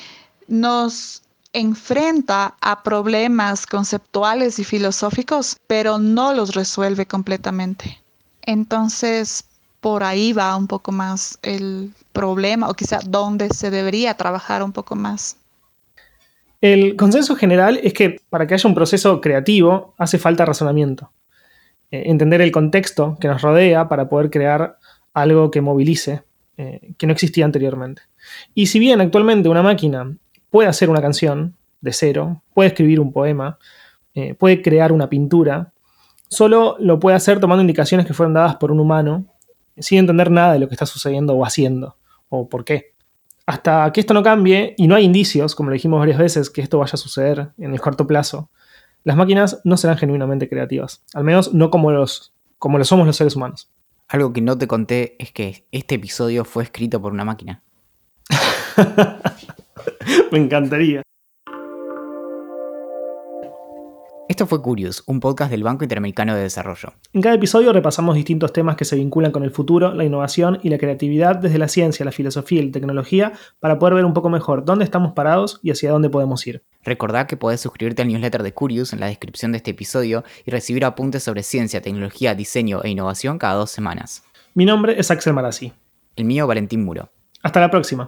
nos 0.46 1.22
enfrenta 1.52 2.54
a 2.60 2.82
problemas 2.82 3.66
conceptuales 3.66 4.58
y 4.58 4.64
filosóficos, 4.64 5.56
pero 5.66 5.98
no 5.98 6.32
los 6.34 6.54
resuelve 6.54 7.06
completamente. 7.06 8.00
Entonces, 8.42 9.44
por 9.80 10.02
ahí 10.02 10.32
va 10.32 10.56
un 10.56 10.66
poco 10.66 10.92
más 10.92 11.38
el 11.42 11.92
problema, 12.12 12.68
o 12.68 12.74
quizá 12.74 13.00
donde 13.06 13.48
se 13.50 13.70
debería 13.70 14.14
trabajar 14.14 14.62
un 14.62 14.72
poco 14.72 14.96
más. 14.96 15.36
El 16.60 16.96
consenso 16.96 17.36
general 17.36 17.78
es 17.82 17.92
que 17.92 18.20
para 18.30 18.46
que 18.46 18.54
haya 18.54 18.68
un 18.68 18.74
proceso 18.74 19.20
creativo 19.20 19.94
hace 19.96 20.18
falta 20.18 20.44
razonamiento. 20.44 21.12
Eh, 21.90 22.04
entender 22.06 22.40
el 22.40 22.50
contexto 22.50 23.16
que 23.20 23.28
nos 23.28 23.40
rodea 23.40 23.88
para 23.88 24.08
poder 24.08 24.30
crear 24.30 24.78
algo 25.14 25.50
que 25.50 25.60
movilice, 25.60 26.22
eh, 26.56 26.92
que 26.98 27.06
no 27.06 27.12
existía 27.12 27.44
anteriormente. 27.44 28.02
Y 28.54 28.66
si 28.66 28.78
bien 28.78 29.00
actualmente 29.00 29.48
una 29.48 29.62
máquina 29.62 30.12
puede 30.50 30.68
hacer 30.68 30.90
una 30.90 31.00
canción 31.00 31.56
de 31.80 31.92
cero, 31.92 32.42
puede 32.54 32.68
escribir 32.68 33.00
un 33.00 33.12
poema, 33.12 33.58
eh, 34.14 34.34
puede 34.34 34.62
crear 34.62 34.92
una 34.92 35.08
pintura, 35.08 35.72
solo 36.28 36.76
lo 36.80 36.98
puede 36.98 37.16
hacer 37.16 37.40
tomando 37.40 37.62
indicaciones 37.62 38.06
que 38.06 38.14
fueron 38.14 38.34
dadas 38.34 38.56
por 38.56 38.72
un 38.72 38.80
humano, 38.80 39.26
sin 39.78 39.98
entender 39.98 40.30
nada 40.30 40.52
de 40.52 40.58
lo 40.58 40.68
que 40.68 40.74
está 40.74 40.86
sucediendo 40.86 41.34
o 41.34 41.44
haciendo, 41.44 41.96
o 42.28 42.48
por 42.48 42.64
qué. 42.64 42.94
Hasta 43.46 43.90
que 43.92 44.00
esto 44.00 44.12
no 44.12 44.22
cambie, 44.22 44.74
y 44.76 44.88
no 44.88 44.94
hay 44.94 45.04
indicios, 45.04 45.54
como 45.54 45.70
lo 45.70 45.74
dijimos 45.74 46.00
varias 46.00 46.18
veces, 46.18 46.50
que 46.50 46.60
esto 46.60 46.78
vaya 46.78 46.92
a 46.94 46.96
suceder 46.96 47.50
en 47.58 47.72
el 47.72 47.80
corto 47.80 48.06
plazo, 48.06 48.50
las 49.04 49.16
máquinas 49.16 49.60
no 49.64 49.76
serán 49.76 49.96
genuinamente 49.96 50.48
creativas, 50.48 51.02
al 51.14 51.24
menos 51.24 51.54
no 51.54 51.70
como, 51.70 51.90
los, 51.92 52.34
como 52.58 52.78
lo 52.78 52.84
somos 52.84 53.06
los 53.06 53.16
seres 53.16 53.36
humanos. 53.36 53.70
Algo 54.08 54.32
que 54.32 54.40
no 54.40 54.56
te 54.56 54.66
conté 54.66 55.16
es 55.18 55.32
que 55.32 55.64
este 55.70 55.96
episodio 55.96 56.44
fue 56.44 56.64
escrito 56.64 57.00
por 57.00 57.12
una 57.12 57.24
máquina. 57.24 57.62
Me 60.32 60.38
encantaría. 60.38 61.02
Esto 64.28 64.46
fue 64.46 64.60
Curious, 64.60 65.02
un 65.06 65.20
podcast 65.20 65.50
del 65.50 65.62
Banco 65.62 65.84
Interamericano 65.84 66.34
de 66.34 66.42
Desarrollo. 66.42 66.92
En 67.14 67.22
cada 67.22 67.34
episodio 67.34 67.72
repasamos 67.72 68.14
distintos 68.14 68.52
temas 68.52 68.76
que 68.76 68.84
se 68.84 68.94
vinculan 68.94 69.32
con 69.32 69.42
el 69.42 69.50
futuro, 69.50 69.94
la 69.94 70.04
innovación 70.04 70.60
y 70.62 70.68
la 70.68 70.76
creatividad 70.76 71.36
desde 71.36 71.56
la 71.56 71.66
ciencia, 71.66 72.04
la 72.04 72.12
filosofía 72.12 72.60
y 72.60 72.66
la 72.66 72.72
tecnología 72.72 73.32
para 73.58 73.78
poder 73.78 73.94
ver 73.94 74.04
un 74.04 74.12
poco 74.12 74.28
mejor 74.28 74.66
dónde 74.66 74.84
estamos 74.84 75.14
parados 75.14 75.60
y 75.62 75.70
hacia 75.70 75.90
dónde 75.90 76.10
podemos 76.10 76.46
ir. 76.46 76.62
Recordá 76.84 77.26
que 77.26 77.38
podés 77.38 77.62
suscribirte 77.62 78.02
al 78.02 78.08
newsletter 78.08 78.42
de 78.42 78.52
Curious 78.52 78.92
en 78.92 79.00
la 79.00 79.06
descripción 79.06 79.52
de 79.52 79.58
este 79.58 79.70
episodio 79.70 80.24
y 80.44 80.50
recibir 80.50 80.84
apuntes 80.84 81.22
sobre 81.22 81.42
ciencia, 81.42 81.80
tecnología, 81.80 82.34
diseño 82.34 82.82
e 82.84 82.90
innovación 82.90 83.38
cada 83.38 83.54
dos 83.54 83.70
semanas. 83.70 84.24
Mi 84.54 84.66
nombre 84.66 85.00
es 85.00 85.10
Axel 85.10 85.32
Marazzi. 85.32 85.72
El 86.16 86.26
mío, 86.26 86.46
Valentín 86.46 86.84
Muro. 86.84 87.10
Hasta 87.42 87.60
la 87.60 87.70
próxima. 87.70 88.06